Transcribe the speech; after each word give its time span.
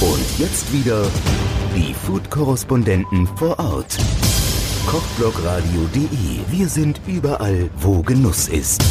Und 0.00 0.38
jetzt 0.38 0.70
wieder 0.74 1.10
die 1.74 1.94
Food-Korrespondenten 1.94 3.26
vor 3.28 3.58
Ort. 3.58 3.96
Kochblogradio.de. 4.86 6.40
Wir 6.50 6.68
sind 6.68 7.00
überall, 7.06 7.70
wo 7.78 8.02
Genuss 8.02 8.48
ist. 8.48 8.84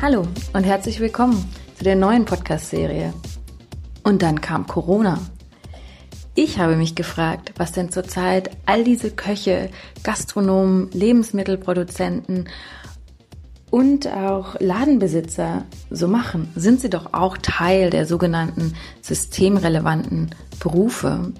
Hallo 0.00 0.26
und 0.54 0.64
herzlich 0.64 0.98
willkommen 0.98 1.46
zu 1.76 1.84
der 1.84 1.94
neuen 1.94 2.24
Podcast-Serie. 2.24 3.12
Und 4.02 4.22
dann 4.22 4.40
kam 4.40 4.66
Corona. 4.66 5.18
Ich 6.34 6.58
habe 6.58 6.76
mich 6.76 6.94
gefragt, 6.94 7.52
was 7.58 7.72
denn 7.72 7.92
zurzeit 7.92 8.56
all 8.64 8.82
diese 8.82 9.10
Köche, 9.10 9.68
Gastronomen, 10.04 10.90
Lebensmittelproduzenten 10.92 12.48
und 13.72 14.06
auch 14.06 14.60
Ladenbesitzer 14.60 15.64
so 15.88 16.06
machen. 16.06 16.52
Sind 16.54 16.82
sie 16.82 16.90
doch 16.90 17.14
auch 17.14 17.38
Teil 17.38 17.88
der 17.88 18.04
sogenannten 18.04 18.74
systemrelevanten 19.00 20.34
Berufe? 20.60 21.32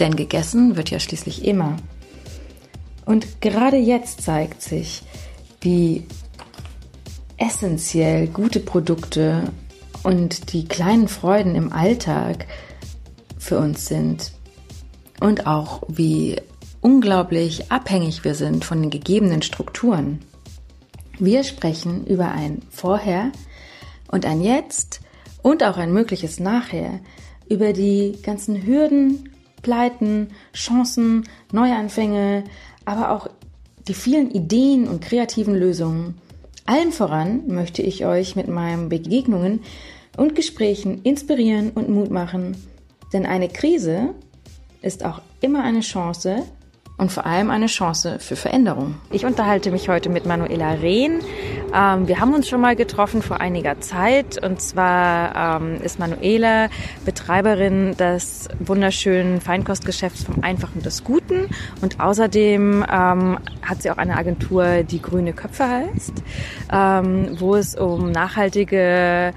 Denn 0.00 0.16
gegessen 0.16 0.76
wird 0.76 0.90
ja 0.90 0.98
schließlich 0.98 1.44
immer. 1.44 1.76
Und 3.06 3.40
gerade 3.40 3.76
jetzt 3.76 4.22
zeigt 4.22 4.60
sich, 4.60 5.04
wie 5.60 6.04
essentiell 7.36 8.26
gute 8.26 8.58
Produkte 8.58 9.44
und 10.02 10.52
die 10.52 10.64
kleinen 10.64 11.06
Freuden 11.06 11.54
im 11.54 11.72
Alltag 11.72 12.46
für 13.38 13.58
uns 13.58 13.86
sind 13.86 14.32
und 15.20 15.46
auch 15.46 15.84
wie 15.86 16.40
unglaublich 16.80 17.70
abhängig 17.70 18.24
wir 18.24 18.34
sind 18.34 18.64
von 18.64 18.80
den 18.82 18.90
gegebenen 18.90 19.42
Strukturen. 19.42 20.18
Wir 21.24 21.44
sprechen 21.44 22.04
über 22.08 22.32
ein 22.32 22.62
Vorher 22.68 23.30
und 24.10 24.26
ein 24.26 24.40
Jetzt 24.40 25.02
und 25.40 25.62
auch 25.62 25.76
ein 25.76 25.92
mögliches 25.92 26.40
Nachher, 26.40 26.98
über 27.48 27.72
die 27.72 28.18
ganzen 28.24 28.66
Hürden, 28.66 29.30
Pleiten, 29.62 30.30
Chancen, 30.52 31.22
Neuanfänge, 31.52 32.42
aber 32.86 33.12
auch 33.12 33.28
die 33.86 33.94
vielen 33.94 34.32
Ideen 34.32 34.88
und 34.88 35.00
kreativen 35.00 35.54
Lösungen. 35.54 36.18
Allen 36.66 36.90
voran 36.90 37.46
möchte 37.46 37.82
ich 37.82 38.04
euch 38.04 38.34
mit 38.34 38.48
meinen 38.48 38.88
Begegnungen 38.88 39.60
und 40.16 40.34
Gesprächen 40.34 41.02
inspirieren 41.02 41.70
und 41.70 41.88
Mut 41.88 42.10
machen, 42.10 42.56
denn 43.12 43.26
eine 43.26 43.48
Krise 43.48 44.12
ist 44.80 45.04
auch 45.04 45.22
immer 45.40 45.62
eine 45.62 45.82
Chance 45.82 46.42
und 46.96 47.10
vor 47.10 47.26
allem 47.26 47.50
eine 47.50 47.66
Chance 47.66 48.18
für 48.20 48.36
Veränderung. 48.36 48.94
Ich 49.10 49.24
unterhalte 49.24 49.70
mich 49.70 49.88
heute 49.88 50.08
mit 50.08 50.26
Manuela 50.26 50.72
Rehn. 50.72 51.20
Ähm, 51.74 52.06
wir 52.06 52.20
haben 52.20 52.34
uns 52.34 52.48
schon 52.48 52.60
mal 52.60 52.76
getroffen 52.76 53.22
vor 53.22 53.40
einiger 53.40 53.80
Zeit 53.80 54.42
und 54.44 54.60
zwar 54.60 55.60
ähm, 55.60 55.80
ist 55.82 55.98
Manuela 55.98 56.68
Betreiberin 57.04 57.96
des 57.96 58.48
wunderschönen 58.60 59.40
Feinkostgeschäfts 59.40 60.24
vom 60.24 60.42
Einfachen 60.42 60.82
des 60.82 61.02
Guten 61.02 61.48
und 61.80 62.00
außerdem 62.00 62.84
ähm, 62.90 63.38
hat 63.62 63.82
sie 63.82 63.90
auch 63.90 63.98
eine 63.98 64.16
Agentur, 64.16 64.82
die 64.82 65.00
Grüne 65.00 65.32
Köpfe 65.32 65.68
heißt, 65.68 66.22
ähm, 66.72 67.36
wo 67.40 67.56
es 67.56 67.74
um 67.74 68.12
nachhaltige, 68.12 69.32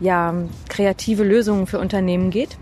ja, 0.00 0.34
kreative 0.68 1.22
Lösungen 1.22 1.66
für 1.66 1.78
Unternehmen 1.78 2.30
geht. 2.30 2.56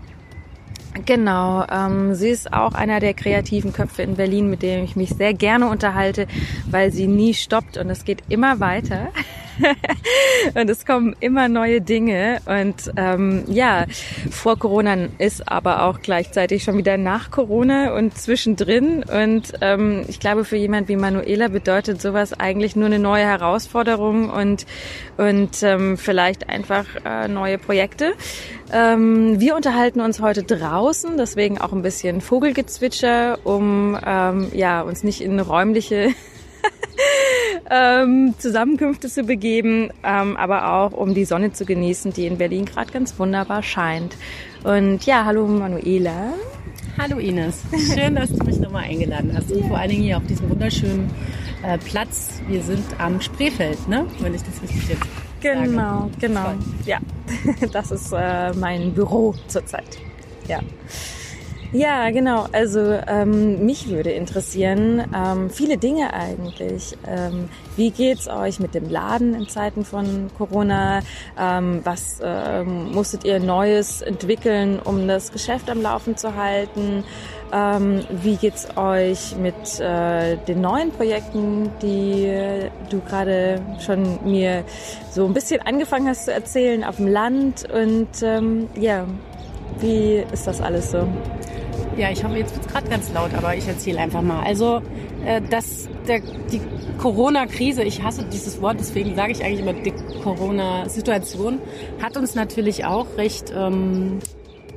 Genau, 1.05 1.65
ähm, 1.71 2.13
sie 2.13 2.29
ist 2.29 2.53
auch 2.53 2.73
einer 2.73 2.99
der 2.99 3.13
kreativen 3.13 3.73
Köpfe 3.73 4.03
in 4.03 4.15
Berlin, 4.15 4.49
mit 4.49 4.61
dem 4.61 4.83
ich 4.83 4.95
mich 4.95 5.09
sehr 5.09 5.33
gerne 5.33 5.67
unterhalte, 5.67 6.27
weil 6.69 6.91
sie 6.91 7.07
nie 7.07 7.33
stoppt 7.33 7.77
und 7.77 7.89
es 7.89 8.05
geht 8.05 8.23
immer 8.29 8.59
weiter. 8.59 9.09
und 10.55 10.69
es 10.69 10.85
kommen 10.85 11.15
immer 11.19 11.47
neue 11.47 11.81
Dinge. 11.81 12.39
Und 12.45 12.91
ähm, 12.97 13.43
ja, 13.47 13.85
vor 14.29 14.57
Corona 14.57 15.09
ist 15.17 15.49
aber 15.49 15.83
auch 15.83 16.01
gleichzeitig 16.01 16.63
schon 16.63 16.77
wieder 16.77 16.97
nach 16.97 17.31
Corona 17.31 17.95
und 17.95 18.17
zwischendrin. 18.17 19.03
Und 19.03 19.53
ähm, 19.61 20.05
ich 20.07 20.19
glaube, 20.19 20.45
für 20.45 20.57
jemand 20.57 20.87
wie 20.89 20.95
Manuela 20.95 21.47
bedeutet 21.47 22.01
sowas 22.01 22.33
eigentlich 22.33 22.75
nur 22.75 22.87
eine 22.87 22.99
neue 22.99 23.23
Herausforderung 23.23 24.29
und, 24.29 24.65
und 25.17 25.63
ähm, 25.63 25.97
vielleicht 25.97 26.49
einfach 26.49 26.85
äh, 27.05 27.27
neue 27.27 27.57
Projekte. 27.57 28.13
Ähm, 28.71 29.39
wir 29.39 29.55
unterhalten 29.55 30.01
uns 30.01 30.19
heute 30.19 30.43
draußen, 30.43 31.17
deswegen 31.17 31.59
auch 31.59 31.73
ein 31.73 31.81
bisschen 31.81 32.21
Vogelgezwitscher, 32.21 33.39
um 33.43 33.97
ähm, 34.05 34.47
ja, 34.53 34.81
uns 34.81 35.03
nicht 35.03 35.21
in 35.21 35.39
räumliche 35.39 36.09
ähm, 37.69 38.33
Zusammenkünfte 38.37 39.09
zu 39.09 39.23
begeben, 39.23 39.89
ähm, 40.03 40.37
aber 40.37 40.73
auch 40.73 40.91
um 40.91 41.13
die 41.13 41.25
Sonne 41.25 41.51
zu 41.53 41.65
genießen, 41.65 42.13
die 42.13 42.27
in 42.27 42.37
Berlin 42.37 42.65
gerade 42.65 42.91
ganz 42.91 43.17
wunderbar 43.19 43.63
scheint. 43.63 44.15
Und 44.63 45.05
ja, 45.05 45.25
hallo 45.25 45.47
Manuela. 45.47 46.33
Hallo 46.97 47.17
Ines, 47.17 47.63
schön, 47.93 48.15
dass 48.15 48.29
du 48.31 48.43
mich 48.45 48.59
nochmal 48.59 48.83
eingeladen 48.83 49.31
hast 49.35 49.51
und 49.51 49.65
vor 49.67 49.77
allen 49.79 49.89
Dingen 49.89 50.03
hier 50.03 50.17
auf 50.17 50.27
diesem 50.27 50.47
wunderschönen 50.49 51.09
äh, 51.63 51.77
Platz. 51.79 52.39
Wir 52.47 52.61
sind 52.61 52.83
am 52.99 53.19
Spreefeld, 53.19 53.87
ne? 53.87 54.05
Wenn 54.19 54.35
ich 54.35 54.43
das 54.43 54.61
richtig 54.61 54.89
jetzt 54.89 55.01
Genau, 55.41 56.01
sage. 56.01 56.11
genau. 56.19 56.43
Toll. 56.43 56.57
Ja, 56.85 56.99
das 57.73 57.91
ist 57.91 58.13
äh, 58.15 58.53
mein 58.53 58.93
Büro 58.93 59.33
zurzeit. 59.47 59.97
Ja. 60.47 60.59
Ja, 61.73 62.11
genau. 62.11 62.45
Also 62.51 62.99
ähm, 63.07 63.65
mich 63.65 63.89
würde 63.89 64.11
interessieren, 64.11 65.05
ähm, 65.15 65.49
viele 65.49 65.79
Dinge 65.79 66.13
eigentlich. 66.13 66.95
Ähm, 67.07 67.49
wie 67.75 67.89
geht's 67.89 68.27
euch 68.27 68.59
mit 68.59 68.75
dem 68.75 68.91
Laden 68.91 69.33
in 69.33 69.49
Zeiten 69.49 69.83
von 69.83 70.29
Corona? 70.37 70.99
Ähm, 71.35 71.81
was 71.83 72.19
ähm, 72.23 72.91
musstet 72.91 73.23
ihr 73.23 73.39
Neues 73.39 74.03
entwickeln, 74.03 74.79
um 74.83 75.07
das 75.07 75.31
Geschäft 75.31 75.67
am 75.71 75.81
Laufen 75.81 76.15
zu 76.15 76.35
halten? 76.35 77.03
Ähm, 77.51 78.01
wie 78.21 78.35
geht's 78.35 78.67
euch 78.77 79.35
mit 79.35 79.79
äh, 79.79 80.37
den 80.47 80.61
neuen 80.61 80.91
Projekten, 80.91 81.71
die 81.81 82.31
du 82.91 82.99
gerade 83.01 83.59
schon 83.83 84.19
mir 84.23 84.63
so 85.09 85.25
ein 85.25 85.33
bisschen 85.33 85.59
angefangen 85.61 86.07
hast 86.07 86.25
zu 86.25 86.33
erzählen 86.33 86.83
auf 86.83 86.97
dem 86.97 87.07
Land? 87.07 87.67
Und 87.73 88.21
ähm, 88.21 88.69
ja, 88.79 89.07
wie 89.79 90.23
ist 90.31 90.45
das 90.45 90.61
alles 90.61 90.91
so? 90.91 91.07
Ja, 91.97 92.09
ich 92.09 92.23
hoffe, 92.23 92.37
jetzt 92.37 92.67
gerade 92.69 92.89
ganz 92.89 93.11
laut, 93.13 93.33
aber 93.35 93.55
ich 93.55 93.67
erzähle 93.67 93.99
einfach 93.99 94.21
mal. 94.21 94.43
Also, 94.43 94.81
äh, 95.25 95.41
dass 95.41 95.87
der, 96.07 96.21
die 96.51 96.59
Corona-Krise, 96.97 97.83
ich 97.83 98.01
hasse 98.01 98.23
dieses 98.31 98.61
Wort, 98.61 98.77
deswegen 98.79 99.15
sage 99.15 99.31
ich 99.31 99.43
eigentlich 99.43 99.59
immer 99.59 99.73
die 99.73 99.93
Corona-Situation, 100.23 101.59
hat 102.01 102.17
uns 102.17 102.35
natürlich 102.35 102.85
auch 102.85 103.05
recht 103.17 103.53
ähm, 103.55 104.19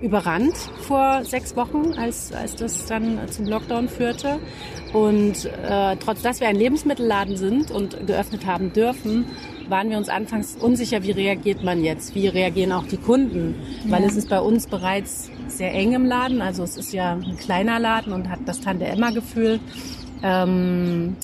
überrannt 0.03 0.57
vor 0.83 1.25
sechs 1.25 1.57
Wochen, 1.57 1.95
als, 1.97 2.33
als 2.33 2.55
das 2.57 2.85
dann 2.87 3.19
zum 3.31 3.47
Lockdown 3.47 3.89
führte. 3.89 4.39
Und 4.93 5.47
äh, 5.47 5.97
trotz 5.97 6.23
dass 6.23 6.41
wir 6.41 6.49
ein 6.49 6.57
Lebensmittelladen 6.57 7.37
sind 7.37 7.71
und 7.71 8.07
geöffnet 8.07 8.47
haben 8.47 8.73
dürfen, 8.73 9.25
waren 9.69 9.91
wir 9.91 9.97
uns 9.97 10.09
anfangs 10.09 10.57
unsicher, 10.61 11.03
wie 11.03 11.11
reagiert 11.13 11.65
man 11.65 11.83
jetzt, 11.83 12.15
wie 12.15 12.29
reagieren 12.29 12.73
auch 12.73 12.87
die 12.87 12.99
Kunden, 12.99 13.55
weil 13.89 14.03
Ja. 14.03 14.09
es 14.09 14.17
ist 14.17 14.29
bei 14.29 14.39
uns 14.41 14.67
bereits 14.67 15.31
sehr 15.49 15.73
eng 15.73 15.93
im 15.93 16.05
Laden, 16.05 16.41
also 16.41 16.63
es 16.63 16.77
ist 16.77 16.93
ja 16.93 17.13
ein 17.13 17.37
kleiner 17.37 17.79
Laden 17.79 18.13
und 18.13 18.29
hat 18.29 18.41
das 18.47 18.61
Tante-Emma-Gefühl. 18.61 19.61
Ähm, 20.23 21.17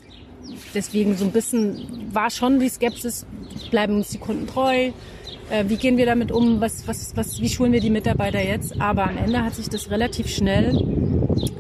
deswegen 0.75 1.17
so 1.17 1.25
ein 1.25 1.33
bisschen 1.33 2.11
war 2.13 2.31
schon 2.31 2.59
die 2.61 2.69
Skepsis, 2.69 3.27
bleiben 3.71 3.97
uns 3.97 4.11
die 4.11 4.19
Kunden 4.19 4.47
treu, 4.47 4.91
äh, 5.51 5.65
wie 5.67 5.77
gehen 5.77 5.97
wir 5.97 6.07
damit 6.07 6.33
um, 6.33 6.61
was, 6.61 6.87
was, 6.87 7.17
was, 7.17 7.41
wie 7.41 7.49
schulen 7.49 7.73
wir 7.73 7.81
die 7.81 7.91
Mitarbeiter 7.91 8.43
jetzt, 8.43 8.81
aber 8.81 9.05
am 9.05 9.17
Ende 9.17 9.45
hat 9.45 9.55
sich 9.55 9.69
das 9.69 9.91
relativ 9.91 10.29
schnell 10.29 10.79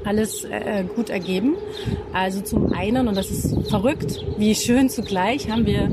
alles 0.05 0.45
äh, 0.45 0.85
gut 0.97 1.11
ergeben. 1.11 1.57
Also 2.13 2.41
zum 2.41 2.73
einen, 2.73 3.09
und 3.09 3.17
das 3.17 3.31
ist 3.31 3.69
verrückt, 3.69 4.25
wie 4.39 4.55
schön 4.55 4.89
zugleich, 4.89 5.51
haben 5.51 5.67
wir 5.67 5.91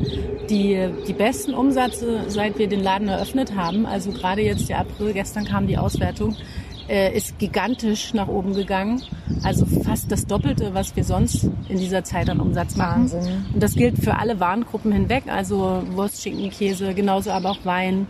die, 0.49 0.89
die 1.07 1.13
besten 1.13 1.53
Umsätze, 1.53 2.23
seit 2.27 2.57
wir 2.57 2.67
den 2.67 2.81
Laden 2.81 3.07
eröffnet 3.07 3.55
haben. 3.55 3.85
Also 3.85 4.11
gerade 4.11 4.41
jetzt 4.41 4.69
der 4.69 4.79
April, 4.79 5.13
gestern 5.13 5.45
kam 5.45 5.67
die 5.67 5.77
Auswertung, 5.77 6.35
äh, 6.89 7.15
ist 7.15 7.37
gigantisch 7.39 8.13
nach 8.13 8.27
oben 8.27 8.53
gegangen. 8.53 9.01
Also 9.43 9.65
fast 9.65 10.11
das 10.11 10.25
Doppelte, 10.25 10.73
was 10.73 10.95
wir 10.95 11.03
sonst 11.03 11.45
in 11.67 11.77
dieser 11.77 12.03
Zeit 12.03 12.29
an 12.29 12.39
Umsatz 12.39 12.75
machen. 12.75 13.11
Wahnsinn. 13.11 13.45
Und 13.53 13.63
das 13.63 13.75
gilt 13.75 14.03
für 14.03 14.17
alle 14.17 14.39
Warengruppen 14.39 14.91
hinweg, 14.91 15.23
also 15.27 15.83
Wurst, 15.91 16.21
Schinken, 16.21 16.49
Käse, 16.49 16.93
genauso 16.93 17.31
aber 17.31 17.51
auch 17.51 17.65
Wein. 17.65 18.07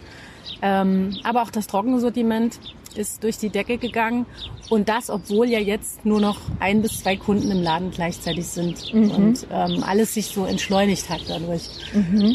Ähm, 0.62 1.16
aber 1.24 1.44
auch 1.44 1.52
das 1.52 1.68
Trockensortiment 1.68 2.60
ist 2.96 3.24
durch 3.24 3.38
die 3.38 3.50
Decke 3.50 3.78
gegangen. 3.78 4.26
Und 4.70 4.90
das, 4.90 5.10
obwohl 5.10 5.48
ja 5.48 5.60
jetzt 5.60 6.06
nur 6.06 6.20
noch 6.20 6.38
ein 6.60 6.81
bis 6.81 7.02
zwei 7.02 7.16
Kunden 7.16 7.52
im 7.52 7.62
Laden 7.62 7.92
gleichzeitig 7.92 8.48
sind 8.48 8.92
und 8.94 9.48
ähm, 9.52 9.84
alles 9.84 10.16
sich 10.16 10.28
so 10.28 10.46
entschleunigt 10.46 11.10
hat 11.10 11.22
dadurch. 11.28 11.70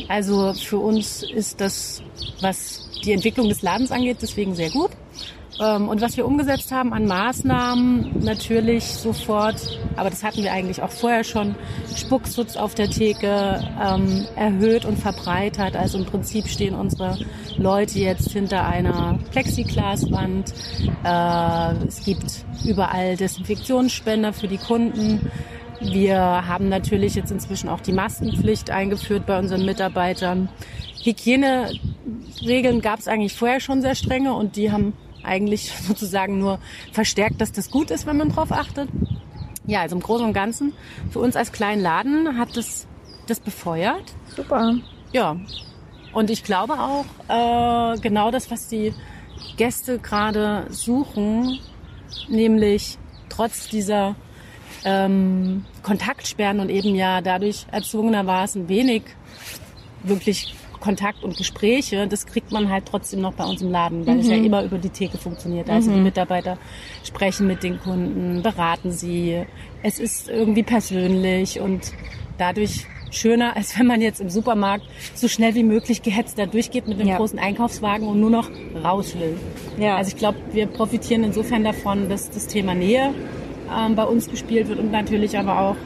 Also 0.08 0.52
für 0.54 0.78
uns 0.78 1.22
ist 1.22 1.60
das 1.60 2.02
was 2.40 2.88
die 3.04 3.12
Entwicklung 3.12 3.48
des 3.48 3.62
Ladens 3.62 3.90
angeht, 3.90 4.18
deswegen 4.22 4.54
sehr 4.54 4.70
gut. 4.70 4.90
Ähm, 5.60 5.88
und 5.88 6.00
was 6.00 6.16
wir 6.16 6.26
umgesetzt 6.26 6.72
haben 6.72 6.92
an 6.92 7.06
Maßnahmen, 7.06 8.24
natürlich 8.24 8.84
sofort, 8.84 9.78
aber 9.96 10.10
das 10.10 10.22
hatten 10.24 10.42
wir 10.42 10.52
eigentlich 10.52 10.82
auch 10.82 10.90
vorher 10.90 11.24
schon, 11.24 11.54
Spuckschutz 11.94 12.56
auf 12.56 12.74
der 12.74 12.90
Theke 12.90 13.62
ähm, 13.80 14.26
erhöht 14.36 14.84
und 14.84 14.98
verbreitert. 14.98 15.76
Also 15.76 15.98
im 15.98 16.06
Prinzip 16.06 16.48
stehen 16.48 16.74
unsere 16.74 17.18
Leute 17.56 17.98
jetzt 17.98 18.32
hinter 18.32 18.66
einer 18.66 19.18
Plexiglaswand. 19.30 20.52
Äh, 21.04 21.86
es 21.86 22.04
gibt 22.04 22.44
überall 22.64 23.16
Desinfektionsspender 23.16 24.32
für 24.32 24.48
die 24.48 24.58
Kunden. 24.58 25.30
Wir 25.80 26.18
haben 26.18 26.68
natürlich 26.68 27.14
jetzt 27.14 27.30
inzwischen 27.30 27.68
auch 27.68 27.80
die 27.80 27.92
Maskenpflicht 27.92 28.70
eingeführt 28.70 29.26
bei 29.26 29.38
unseren 29.38 29.64
Mitarbeitern. 29.64 30.48
Hygieneregeln 31.02 32.80
gab 32.80 32.98
es 32.98 33.08
eigentlich 33.08 33.34
vorher 33.34 33.60
schon 33.60 33.82
sehr 33.82 33.94
strenge 33.94 34.32
und 34.32 34.56
die 34.56 34.72
haben 34.72 34.94
eigentlich 35.24 35.72
sozusagen 35.88 36.38
nur 36.38 36.58
verstärkt, 36.92 37.40
dass 37.40 37.52
das 37.52 37.70
gut 37.70 37.90
ist, 37.90 38.06
wenn 38.06 38.16
man 38.16 38.30
drauf 38.30 38.52
achtet. 38.52 38.88
Ja, 39.66 39.80
also 39.80 39.96
im 39.96 40.02
Großen 40.02 40.26
und 40.26 40.34
Ganzen 40.34 40.74
für 41.10 41.20
uns 41.20 41.36
als 41.36 41.50
kleinen 41.52 41.80
Laden 41.80 42.38
hat 42.38 42.56
das 42.56 42.86
das 43.26 43.40
befeuert. 43.40 44.12
Super. 44.36 44.74
Ja. 45.12 45.36
Und 46.12 46.30
ich 46.30 46.44
glaube 46.44 46.74
auch 46.74 47.06
äh, 47.28 47.98
genau 48.00 48.30
das, 48.30 48.50
was 48.50 48.68
die 48.68 48.94
Gäste 49.56 49.98
gerade 49.98 50.66
suchen, 50.70 51.58
nämlich 52.28 52.98
trotz 53.28 53.68
dieser 53.68 54.14
ähm, 54.84 55.64
Kontaktsperren 55.82 56.60
und 56.60 56.68
eben 56.68 56.94
ja 56.94 57.20
dadurch 57.20 57.66
erzwungenermaßen 57.72 58.68
wenig 58.68 59.02
wirklich 60.02 60.54
Kontakt 60.84 61.24
und 61.24 61.38
Gespräche, 61.38 62.06
das 62.06 62.26
kriegt 62.26 62.52
man 62.52 62.68
halt 62.68 62.84
trotzdem 62.84 63.22
noch 63.22 63.32
bei 63.32 63.44
uns 63.44 63.62
im 63.62 63.70
Laden, 63.70 64.06
weil 64.06 64.16
mhm. 64.16 64.20
es 64.20 64.28
ja 64.28 64.36
mhm. 64.36 64.44
immer 64.44 64.64
über 64.64 64.76
die 64.76 64.90
Theke 64.90 65.16
funktioniert. 65.16 65.70
Also 65.70 65.90
mhm. 65.90 65.94
die 65.94 66.00
Mitarbeiter 66.02 66.58
sprechen 67.02 67.46
mit 67.46 67.62
den 67.62 67.80
Kunden, 67.80 68.42
beraten 68.42 68.92
sie. 68.92 69.44
Es 69.82 69.98
ist 69.98 70.28
irgendwie 70.28 70.62
persönlich 70.62 71.58
und 71.58 71.92
dadurch 72.36 72.86
schöner, 73.10 73.56
als 73.56 73.78
wenn 73.78 73.86
man 73.86 74.02
jetzt 74.02 74.20
im 74.20 74.28
Supermarkt 74.28 74.84
so 75.14 75.26
schnell 75.26 75.54
wie 75.54 75.64
möglich 75.64 76.02
gehetzt 76.02 76.38
da 76.38 76.44
durchgeht 76.44 76.86
mit 76.86 77.00
einem 77.00 77.08
ja. 77.08 77.16
großen 77.16 77.38
Einkaufswagen 77.38 78.06
und 78.06 78.20
nur 78.20 78.30
noch 78.30 78.50
raus 78.82 79.14
will. 79.18 79.38
Ja. 79.78 79.96
Also 79.96 80.10
ich 80.10 80.16
glaube, 80.18 80.36
wir 80.52 80.66
profitieren 80.66 81.24
insofern 81.24 81.64
davon, 81.64 82.10
dass 82.10 82.28
das 82.28 82.46
Thema 82.46 82.74
Nähe 82.74 83.14
ähm, 83.74 83.94
bei 83.94 84.04
uns 84.04 84.28
gespielt 84.28 84.68
wird 84.68 84.80
und 84.80 84.92
natürlich 84.92 85.38
aber 85.38 85.60
auch, 85.60 85.76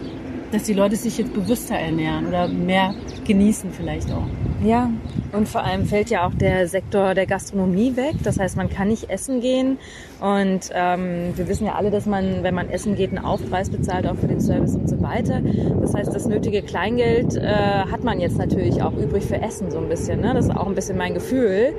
dass 0.51 0.65
die 0.65 0.73
Leute 0.73 0.97
sich 0.97 1.19
jetzt 1.19 1.33
bewusster 1.35 1.77
ernähren 1.77 2.27
oder 2.27 2.49
mehr 2.49 2.95
genießen 3.29 3.71
vielleicht 3.71 4.11
auch. 4.11 4.27
Ja, 4.65 4.91
und 5.33 5.49
vor 5.49 5.63
allem 5.63 5.85
fällt 5.85 6.11
ja 6.11 6.27
auch 6.27 6.35
der 6.35 6.69
Sektor 6.69 7.15
der 7.15 7.27
Gastronomie 7.27 7.97
weg. 7.97 8.15
Das 8.23 8.39
heißt, 8.39 8.57
man 8.57 8.71
kann 8.71 8.89
nicht 8.89 9.11
essen 9.11 9.41
gehen. 9.41 9.79
Und 10.21 10.71
ähm, 10.73 11.33
wir 11.37 11.49
wissen 11.49 11.67
ja 11.67 11.75
alle, 11.75 11.91
dass 11.91 12.07
man, 12.07 12.43
wenn 12.43 12.55
man 12.55 12.71
essen 12.71 12.97
geht, 12.97 13.11
einen 13.11 13.25
Aufpreis 13.25 13.71
bezahlt, 13.71 14.07
auch 14.07 14.17
für 14.17 14.27
den 14.27 14.41
Service 14.41 14.75
und 14.75 14.89
so 14.89 15.01
weiter. 15.03 15.41
Das 15.81 15.95
heißt, 15.95 16.15
das 16.15 16.27
nötige 16.27 16.63
Kleingeld 16.63 17.37
äh, 17.37 17.47
hat 17.47 18.03
man 18.05 18.21
jetzt 18.21 18.39
natürlich 18.39 18.83
auch 18.83 18.95
übrig 18.95 19.25
für 19.25 19.41
Essen 19.41 19.71
so 19.71 19.79
ein 19.79 19.89
bisschen. 19.89 20.21
Ne? 20.21 20.33
Das 20.35 20.47
ist 20.47 20.57
auch 20.57 20.67
ein 20.67 20.75
bisschen 20.75 20.97
mein 20.97 21.15
Gefühl. 21.15 21.75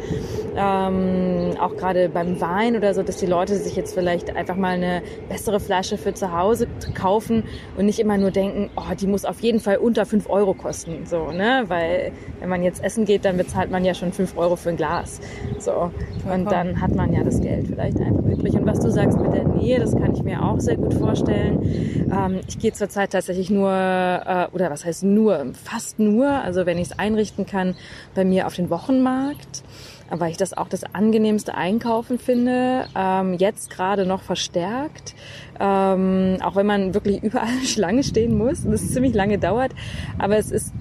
Ähm, 0.55 1.57
auch 1.59 1.75
gerade 1.75 2.07
beim 2.09 2.39
Wein 2.39 2.75
oder 2.77 2.93
so, 2.93 3.03
dass 3.03 3.17
die 3.17 3.25
Leute 3.25 3.55
sich 3.55 3.75
jetzt 3.75 3.93
vielleicht 3.93 4.35
einfach 4.35 4.55
mal 4.55 4.75
eine 4.75 5.01
bessere 5.27 5.59
Flasche 5.59 5.97
für 5.97 6.13
zu 6.13 6.31
Hause 6.37 6.67
kaufen 6.93 7.43
und 7.77 7.85
nicht 7.85 7.99
immer 7.99 8.17
nur 8.17 8.31
denken, 8.31 8.69
oh, 8.75 8.93
die 8.97 9.07
muss 9.07 9.25
auf 9.25 9.41
jeden 9.41 9.59
Fall 9.59 9.77
unter 9.77 10.05
fünf 10.05 10.29
Euro 10.29 10.53
kosten. 10.53 11.05
So, 11.05 11.31
ne? 11.31 11.65
Weil 11.67 12.11
wenn 12.39 12.49
man 12.49 12.63
jetzt 12.63 12.83
essen 12.83 13.05
geht, 13.05 13.25
dann 13.25 13.38
bezahlt 13.39 13.71
man 13.71 13.83
ja 13.85 13.95
schon 13.95 14.11
fünf 14.11 14.37
Euro 14.37 14.55
für 14.55 14.69
ein 14.69 14.77
Glas. 14.77 15.19
So. 15.57 15.91
Und 16.31 16.51
dann 16.51 16.79
hat 16.79 16.93
man 16.93 17.13
ja 17.13 17.23
das 17.23 17.41
Geld 17.41 17.67
vielleicht 17.67 17.99
einfach 17.99 18.25
übrig. 18.25 18.53
Und 18.53 18.67
was 18.67 18.79
du 18.79 18.91
sagst 18.91 19.17
mit 19.17 19.33
der 19.33 19.47
Nähe, 19.47 19.79
das 19.79 19.95
kann 19.95 20.13
ich 20.13 20.21
mir 20.23 20.43
auch 20.43 20.59
sehr 20.59 20.75
gut 20.75 20.93
vorstellen. 20.93 22.09
Ähm, 22.11 22.41
ich 22.47 22.59
gehe 22.59 22.73
zurzeit 22.73 23.11
tatsächlich 23.11 23.49
nur, 23.49 23.71
äh, 23.71 24.47
oder 24.53 24.69
was 24.69 24.85
heißt 24.85 25.03
nur, 25.03 25.47
fast 25.53 25.99
nur, 25.99 26.29
also 26.29 26.65
wenn 26.65 26.77
ich 26.77 26.89
es 26.91 26.99
einrichten 26.99 27.45
kann, 27.45 27.75
bei 28.13 28.25
mir 28.25 28.45
auf 28.45 28.55
den 28.55 28.69
Wochenmarkt 28.69 29.63
weil 30.11 30.31
ich 30.31 30.37
das 30.37 30.57
auch 30.57 30.67
das 30.67 30.83
angenehmste 30.95 31.53
Einkaufen 31.53 32.17
finde, 32.17 32.87
ähm, 32.95 33.35
jetzt 33.35 33.69
gerade 33.69 34.07
noch 34.07 34.23
verstärkt, 34.23 35.13
ähm, 35.59 36.37
auch 36.41 36.55
wenn 36.55 36.65
man 36.65 36.93
wirklich 36.93 37.21
überall 37.21 37.59
Schlange 37.63 38.03
stehen 38.03 38.37
muss 38.37 38.65
und 38.65 38.73
es 38.73 38.91
ziemlich 38.91 39.13
lange 39.13 39.37
dauert, 39.37 39.71
aber 40.17 40.37
es 40.37 40.51
ist 40.51 40.73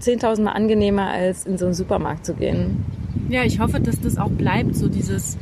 10.000 0.00 0.42
Mal 0.42 0.52
angenehmer, 0.52 1.08
als 1.08 1.46
in 1.46 1.58
so 1.58 1.66
einen 1.66 1.74
Supermarkt 1.74 2.26
zu 2.26 2.34
gehen. 2.34 2.84
Ja, 3.28 3.42
ich 3.44 3.60
hoffe, 3.60 3.80
dass 3.80 4.00
das 4.00 4.18
auch 4.18 4.30
bleibt, 4.30 4.76
so 4.76 4.88
dieses 4.88 5.38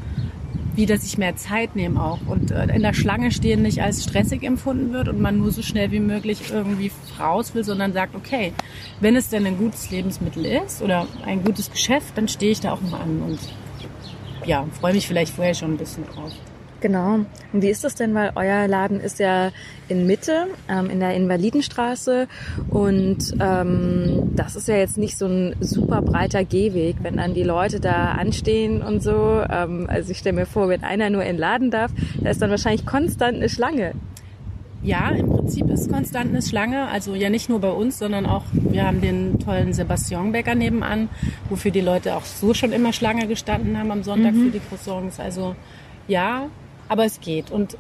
wieder 0.77 0.99
sich 0.99 1.17
mehr 1.19 1.37
Zeit 1.37 1.75
nehmen 1.75 1.97
auch 1.97 2.19
und 2.27 2.51
äh, 2.51 2.67
in 2.75 2.83
der 2.83 2.93
Schlange 2.93 3.33
stehen 3.33 3.63
nicht 3.63 3.83
als 3.83 4.05
stressig 4.05 4.43
empfunden 4.43 4.93
wird 4.93 5.09
und 5.09 5.21
man 5.21 5.39
nur 5.39 5.51
so 5.51 5.63
schnell 5.63 5.91
wie 5.91 6.01
möglich 6.01 6.51
irgendwie 6.53 6.93
raus 7.19 7.55
will, 7.55 7.65
sondern 7.65 7.93
sagt, 7.93 8.15
okay, 8.15 8.53
wenn 9.01 9.17
es 9.17 9.31
denn 9.31 9.47
ein 9.47 9.57
gutes 9.57 9.91
Lebensmittel 9.91 10.45
ist 10.45 10.83
oder 10.83 11.07
ein 11.25 11.43
gutes 11.43 11.71
Geschäft, 11.71 12.17
dann 12.17 12.29
stehe 12.29 12.53
ich 12.53 12.61
da 12.61 12.73
auch 12.73 12.81
mal 12.83 13.01
an 13.01 13.23
und 13.23 13.39
ja, 14.45 14.67
freue 14.79 14.93
mich 14.93 15.09
vielleicht 15.09 15.35
vorher 15.35 15.55
schon 15.55 15.73
ein 15.73 15.79
bisschen 15.79 16.05
drauf. 16.05 16.33
Genau. 16.87 17.15
Und 17.53 17.63
wie 17.63 17.69
ist 17.69 17.83
das 17.83 17.97
denn? 17.97 18.15
Weil 18.15 18.31
euer 18.37 18.69
Laden 18.69 19.01
ist 19.01 19.19
ja 19.19 19.51
in 19.89 20.07
Mitte, 20.07 20.47
ähm, 20.69 20.89
in 20.89 21.01
der 21.01 21.15
Invalidenstraße. 21.15 22.29
Und 22.69 23.35
ähm, 23.41 24.31
das 24.37 24.55
ist 24.55 24.69
ja 24.69 24.77
jetzt 24.77 24.97
nicht 24.97 25.19
so 25.19 25.27
ein 25.27 25.57
super 25.59 26.01
breiter 26.01 26.45
Gehweg, 26.45 26.99
wenn 27.03 27.17
dann 27.17 27.35
die 27.35 27.43
Leute 27.43 27.81
da 27.81 28.13
anstehen 28.13 28.83
und 28.83 29.03
so. 29.03 29.43
Ähm, 29.51 29.89
also 29.91 30.13
ich 30.13 30.19
stelle 30.19 30.37
mir 30.37 30.47
vor, 30.47 30.69
wenn 30.69 30.85
einer 30.85 31.11
nur 31.11 31.23
in 31.23 31.35
den 31.35 31.39
Laden 31.39 31.73
darf, 31.73 31.91
da 32.23 32.31
ist 32.31 32.41
dann 32.41 32.51
wahrscheinlich 32.51 32.87
konstant 32.87 33.39
eine 33.39 33.49
Schlange. 33.49 33.95
Ja, 34.85 35.11
im 35.11 35.29
Prinzip 35.29 35.69
ist 35.69 35.91
konstant 35.91 36.31
eine 36.31 36.43
Schlange. 36.43 36.87
Also 36.87 37.17
ja 37.17 37.31
nicht 37.31 37.49
nur 37.49 37.59
bei 37.61 37.73
uns, 37.73 37.99
sondern 37.99 38.27
auch, 38.27 38.45
wir 38.53 38.87
haben 38.87 39.01
den 39.01 39.41
tollen 39.41 39.73
Sebastian 39.73 40.31
Bäcker 40.31 40.55
nebenan, 40.55 41.09
wofür 41.51 41.73
die 41.73 41.81
Leute 41.81 42.15
auch 42.15 42.25
so 42.25 42.55
schon 42.55 42.71
immer 42.71 42.93
Schlange 42.93 43.27
gestanden 43.27 43.77
haben 43.77 43.91
am 43.91 44.05
Sonntag 44.05 44.35
mhm. 44.35 44.45
für 44.45 44.51
die 44.53 44.61
Croissants. 44.61 45.19
Also 45.19 45.57
ja, 46.09 46.49
aber 46.89 47.05
es 47.05 47.21
geht. 47.21 47.51
Und 47.51 47.77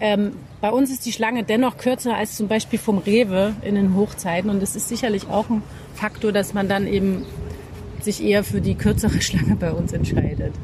ähm, 0.00 0.32
bei 0.60 0.70
uns 0.70 0.90
ist 0.90 1.06
die 1.06 1.12
Schlange 1.12 1.44
dennoch 1.44 1.76
kürzer 1.76 2.16
als 2.16 2.36
zum 2.36 2.48
Beispiel 2.48 2.78
vom 2.78 2.98
Rewe 2.98 3.54
in 3.62 3.74
den 3.74 3.94
Hochzeiten. 3.94 4.50
Und 4.50 4.60
das 4.60 4.74
ist 4.76 4.88
sicherlich 4.88 5.28
auch 5.28 5.48
ein 5.48 5.62
Faktor, 5.94 6.32
dass 6.32 6.54
man 6.54 6.68
dann 6.68 6.86
eben 6.86 7.24
sich 8.00 8.22
eher 8.22 8.42
für 8.44 8.60
die 8.60 8.74
kürzere 8.74 9.20
Schlange 9.22 9.56
bei 9.56 9.72
uns 9.72 9.92
entscheidet. 9.92 10.54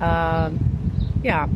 Äh, 0.00 0.50
ja, 1.22 1.48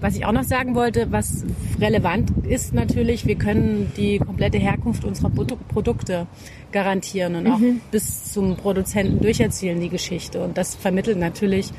was 0.00 0.16
ich 0.16 0.24
auch 0.24 0.32
noch 0.32 0.44
sagen 0.44 0.74
wollte, 0.74 1.12
was 1.12 1.44
relevant 1.78 2.32
ist 2.48 2.72
natürlich, 2.74 3.26
wir 3.26 3.36
können 3.36 3.92
die 3.96 4.18
komplette 4.18 4.58
Herkunft 4.58 5.04
unserer 5.04 5.30
Produkte 5.30 6.26
garantieren 6.72 7.36
und 7.36 7.46
auch 7.46 7.58
mhm. 7.58 7.80
bis 7.90 8.32
zum 8.32 8.56
Produzenten 8.56 9.20
durcherzählen 9.20 9.80
die 9.80 9.88
Geschichte. 9.88 10.42
Und 10.42 10.56
das 10.56 10.74
vermittelt 10.74 11.18
natürlich 11.18 11.70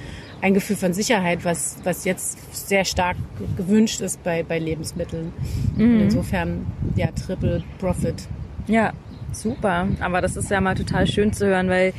ein 0.42 0.54
Gefühl 0.54 0.76
von 0.76 0.94
Sicherheit, 0.94 1.46
was, 1.46 1.78
was 1.84 2.06
jetzt 2.06 2.38
sehr 2.68 2.84
stark 2.84 3.18
gewünscht 3.58 4.02
ist 4.02 4.24
bei, 4.24 4.44
bei 4.44 4.60
Lebensmitteln. 4.60 5.32
Mhm. 5.76 6.02
Insofern, 6.02 6.66
ja, 6.96 7.08
Triple 7.12 7.64
Profit. 7.80 8.28
Ja, 8.68 8.94
super. 9.32 9.88
Aber 10.00 10.22
das 10.22 10.36
ist 10.36 10.50
ja 10.50 10.60
mal 10.62 10.76
total 10.76 11.08
schön 11.08 11.32
zu 11.32 11.46
hören, 11.46 11.70
weil 11.70 11.94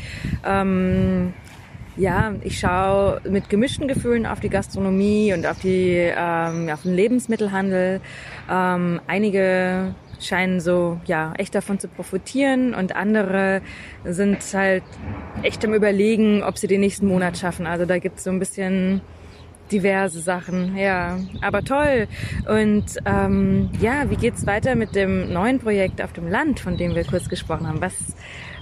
ähm, 0.45 1.33
ja, 1.97 2.35
ich 2.43 2.59
schaue 2.59 3.21
mit 3.29 3.51
gemischten 3.51 3.87
Gefühlen 3.87 4.27
auf 4.27 4.41
die 4.41 4.49
Gastronomie 4.49 5.35
und 5.35 5.47
auf 5.47 5.61
die 5.61 6.11
ähm, 6.17 6.69
auf 6.71 6.83
den 6.83 6.95
Lebensmittelhandel. 6.95 8.01
Ähm, 8.51 9.01
einige 9.07 9.95
scheinen 10.25 10.61
so 10.61 11.00
ja 11.05 11.33
echt 11.38 11.55
davon 11.55 11.79
zu 11.79 11.88
profitieren 11.88 12.75
und 12.75 12.97
andere 12.97 13.62
sind 14.05 14.38
halt 14.55 14.85
echt 15.43 15.64
am 15.64 15.75
überlegen, 15.75 16.43
ob 16.43 16.59
sie 16.59 16.67
den 16.67 16.81
nächsten 16.81 17.07
Monat 17.07 17.38
schaffen. 17.38 17.67
Also 17.67 17.87
da 17.87 17.99
gibt's 17.99 18.25
so 18.25 18.31
ein 18.31 18.38
bisschen 18.38 19.00
diverse 19.73 20.21
Sachen, 20.21 20.76
ja. 20.76 21.19
Aber 21.41 21.62
toll. 21.62 22.07
Und 22.47 22.85
ähm, 23.07 23.71
ja, 23.81 24.09
wie 24.11 24.17
geht's 24.17 24.47
weiter 24.47 24.75
mit 24.75 24.95
dem 24.95 25.33
neuen 25.33 25.59
Projekt 25.59 26.02
auf 26.02 26.12
dem 26.12 26.29
Land, 26.29 26.61
von 26.61 26.76
dem 26.76 26.95
wir 26.95 27.05
kurz 27.05 27.29
gesprochen 27.29 27.67
haben? 27.67 27.81
Was, 27.81 27.95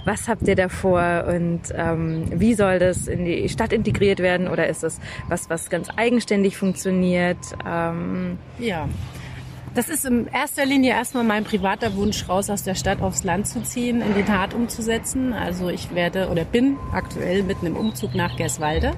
was 0.05 0.27
habt 0.27 0.47
ihr 0.47 0.55
da 0.55 0.69
vor 0.69 1.25
und 1.27 1.61
ähm, 1.75 2.23
wie 2.31 2.53
soll 2.53 2.79
das 2.79 3.07
in 3.07 3.25
die 3.25 3.49
Stadt 3.49 3.73
integriert 3.73 4.19
werden 4.19 4.47
oder 4.47 4.67
ist 4.67 4.83
das 4.83 4.99
was, 5.27 5.49
was 5.49 5.69
ganz 5.69 5.89
eigenständig 5.95 6.57
funktioniert? 6.57 7.37
Ähm, 7.67 8.37
ja. 8.57 8.87
Das 9.73 9.87
ist 9.87 10.03
in 10.03 10.27
erster 10.27 10.65
Linie 10.65 10.91
erstmal 10.91 11.23
mein 11.23 11.45
privater 11.45 11.95
Wunsch, 11.95 12.27
raus 12.27 12.49
aus 12.49 12.63
der 12.63 12.75
Stadt 12.75 13.01
aufs 13.01 13.23
Land 13.23 13.47
zu 13.47 13.63
ziehen, 13.63 14.01
in 14.01 14.15
die 14.15 14.23
Tat 14.23 14.53
umzusetzen. 14.53 15.31
Also 15.31 15.69
ich 15.69 15.95
werde 15.95 16.27
oder 16.29 16.43
bin 16.43 16.75
aktuell 16.91 17.43
mitten 17.43 17.67
im 17.67 17.77
Umzug 17.77 18.13
nach 18.13 18.35
Gerswalde 18.35 18.91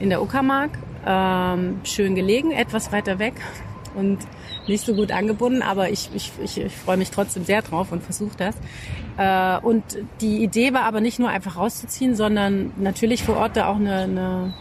in 0.00 0.10
der 0.10 0.20
Uckermark. 0.20 0.70
Ähm, 1.06 1.80
schön 1.84 2.14
gelegen, 2.14 2.50
etwas 2.50 2.92
weiter 2.92 3.18
weg 3.18 3.34
und 3.94 4.18
nicht 4.68 4.84
so 4.84 4.94
gut 4.94 5.12
angebunden, 5.12 5.62
aber 5.62 5.90
ich, 5.90 6.10
ich, 6.14 6.30
ich, 6.42 6.60
ich 6.60 6.76
freue 6.76 6.98
mich 6.98 7.10
trotzdem 7.10 7.44
sehr 7.44 7.62
drauf 7.62 7.90
und 7.90 8.02
versuche 8.02 8.36
das. 8.36 8.54
Äh, 9.16 9.64
und 9.64 9.82
die 10.20 10.42
Idee 10.42 10.74
war 10.74 10.82
aber 10.82 11.00
nicht 11.00 11.18
nur 11.20 11.30
einfach 11.30 11.56
rauszuziehen, 11.56 12.16
sondern 12.16 12.72
natürlich 12.76 13.24
vor 13.24 13.38
Ort 13.38 13.56
da 13.56 13.68
auch 13.68 13.76
eine, 13.76 14.02
eine 14.02 14.54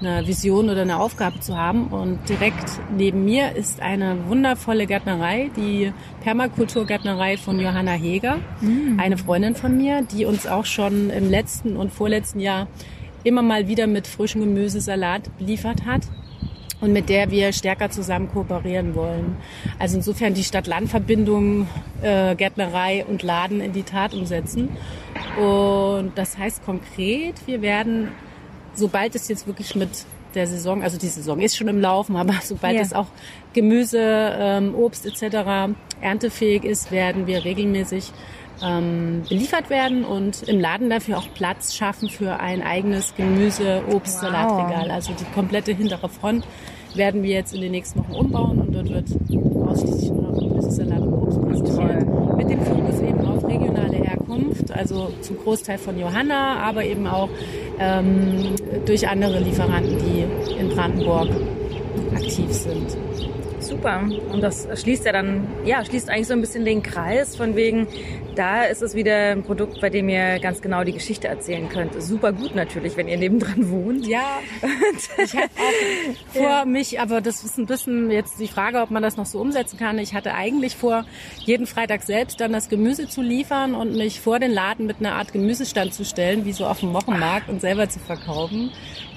eine 0.00 0.26
Vision 0.26 0.68
oder 0.68 0.82
eine 0.82 0.98
Aufgabe 0.98 1.40
zu 1.40 1.56
haben. 1.56 1.88
Und 1.88 2.28
direkt 2.28 2.80
neben 2.96 3.24
mir 3.24 3.54
ist 3.56 3.80
eine 3.80 4.16
wundervolle 4.28 4.86
Gärtnerei, 4.86 5.50
die 5.56 5.92
Permakulturgärtnerei 6.22 7.36
von 7.36 7.60
Johanna 7.60 7.92
Heger, 7.92 8.38
mhm. 8.60 8.98
eine 9.00 9.16
Freundin 9.16 9.54
von 9.54 9.76
mir, 9.76 10.02
die 10.02 10.24
uns 10.24 10.46
auch 10.46 10.64
schon 10.64 11.10
im 11.10 11.30
letzten 11.30 11.76
und 11.76 11.92
vorletzten 11.92 12.40
Jahr 12.40 12.66
immer 13.24 13.42
mal 13.42 13.68
wieder 13.68 13.86
mit 13.86 14.06
frischem 14.06 14.42
Gemüsesalat 14.42 15.36
beliefert 15.38 15.84
hat 15.84 16.02
und 16.80 16.92
mit 16.92 17.08
der 17.08 17.30
wir 17.30 17.52
stärker 17.52 17.90
zusammen 17.90 18.28
kooperieren 18.30 18.94
wollen. 18.94 19.36
Also 19.78 19.96
insofern 19.96 20.34
die 20.34 20.44
Stadt-Land-Verbindung 20.44 21.66
äh, 22.02 22.34
Gärtnerei 22.36 23.04
und 23.06 23.22
Laden 23.22 23.60
in 23.60 23.72
die 23.72 23.82
Tat 23.82 24.14
umsetzen. 24.14 24.68
Und 25.40 26.12
das 26.16 26.38
heißt 26.38 26.64
konkret, 26.64 27.34
wir 27.46 27.62
werden 27.62 28.08
sobald 28.76 29.14
es 29.14 29.28
jetzt 29.28 29.46
wirklich 29.46 29.74
mit 29.74 29.90
der 30.34 30.46
Saison, 30.46 30.82
also 30.82 30.98
die 30.98 31.08
Saison 31.08 31.40
ist 31.40 31.56
schon 31.56 31.68
im 31.68 31.80
Laufen, 31.80 32.16
aber 32.16 32.34
sobald 32.42 32.76
ja. 32.76 32.82
es 32.82 32.92
auch 32.92 33.06
Gemüse, 33.52 34.00
ähm, 34.00 34.74
Obst 34.74 35.06
etc. 35.06 35.74
erntefähig 36.00 36.64
ist, 36.64 36.92
werden 36.92 37.26
wir 37.26 37.44
regelmäßig 37.44 38.12
ähm, 38.62 39.22
beliefert 39.28 39.70
werden 39.70 40.04
und 40.04 40.42
im 40.44 40.60
Laden 40.60 40.88
dafür 40.88 41.18
auch 41.18 41.28
Platz 41.34 41.74
schaffen 41.74 42.08
für 42.08 42.40
ein 42.40 42.62
eigenes 42.62 43.14
Gemüse, 43.16 43.82
Obst, 43.92 44.14
wow. 44.14 44.22
Salatregal. 44.22 44.90
Also 44.90 45.12
die 45.12 45.24
komplette 45.34 45.72
hintere 45.72 46.08
Front 46.08 46.46
werden 46.94 47.22
wir 47.22 47.30
jetzt 47.30 47.54
in 47.54 47.60
den 47.60 47.72
nächsten 47.72 48.00
Wochen 48.00 48.12
umbauen 48.12 48.58
und 48.58 48.72
dort 48.72 48.88
wird 48.88 49.08
ausschließlich 49.66 50.10
nur 50.10 50.22
noch 50.22 50.38
Gemüse, 50.38 50.70
Salat 50.70 51.00
und 51.00 51.12
Obst 51.12 51.42
präsentiert. 51.42 52.36
Mit 52.36 52.50
dem 52.50 52.60
Fokus 52.62 53.00
eben 53.00 53.26
auf 53.26 53.44
regionale 53.44 53.96
Herkunft, 53.96 54.72
also 54.72 55.12
zum 55.20 55.36
Großteil 55.38 55.78
von 55.78 55.98
Johanna, 55.98 56.56
aber 56.58 56.84
eben 56.84 57.06
auch 57.06 57.28
ähm, 57.78 58.54
durch 58.84 59.08
andere 59.08 59.40
Lieferanten, 59.40 59.98
die 59.98 60.58
in 60.58 60.68
Brandenburg 60.70 61.28
aktiv 62.14 62.52
sind. 62.52 62.96
Super. 63.60 64.02
Und 64.32 64.42
das 64.42 64.68
schließt 64.74 65.04
ja 65.06 65.12
dann, 65.12 65.48
ja, 65.64 65.84
schließt 65.84 66.08
eigentlich 66.08 66.28
so 66.28 66.34
ein 66.34 66.40
bisschen 66.40 66.64
den 66.64 66.82
Kreis 66.82 67.36
von 67.36 67.56
wegen, 67.56 67.86
da 68.36 68.64
ist 68.64 68.82
es 68.82 68.94
wieder 68.94 69.32
ein 69.32 69.42
Produkt, 69.42 69.80
bei 69.80 69.90
dem 69.90 70.08
ihr 70.08 70.38
ganz 70.38 70.60
genau 70.60 70.84
die 70.84 70.92
Geschichte 70.92 71.28
erzählen 71.28 71.68
könnt. 71.68 72.00
Super 72.00 72.32
gut 72.32 72.54
natürlich, 72.54 72.96
wenn 72.96 73.08
ihr 73.08 73.16
nebendran 73.16 73.70
wohnt. 73.70 74.06
Ja, 74.06 74.40
ich 75.22 75.34
hatte 75.34 75.50
auch 75.56 76.32
vor 76.32 76.42
ja. 76.42 76.64
mich, 76.64 77.00
aber 77.00 77.20
das 77.20 77.42
ist 77.42 77.58
ein 77.58 77.66
bisschen 77.66 78.10
jetzt 78.10 78.38
die 78.38 78.48
Frage, 78.48 78.80
ob 78.80 78.90
man 78.90 79.02
das 79.02 79.16
noch 79.16 79.26
so 79.26 79.40
umsetzen 79.40 79.78
kann. 79.78 79.98
Ich 79.98 80.14
hatte 80.14 80.34
eigentlich 80.34 80.76
vor, 80.76 81.04
jeden 81.44 81.66
Freitag 81.66 82.02
selbst 82.02 82.40
dann 82.40 82.52
das 82.52 82.68
Gemüse 82.68 83.08
zu 83.08 83.22
liefern 83.22 83.74
und 83.74 83.96
mich 83.96 84.20
vor 84.20 84.38
den 84.38 84.52
Laden 84.52 84.86
mit 84.86 84.98
einer 85.00 85.14
Art 85.14 85.32
Gemüsestand 85.32 85.94
zu 85.94 86.04
stellen, 86.04 86.44
wie 86.44 86.52
so 86.52 86.66
auf 86.66 86.80
dem 86.80 86.92
Wochenmarkt 86.92 87.48
und 87.48 87.60
selber 87.60 87.88
zu 87.88 87.98
verkaufen. 87.98 88.70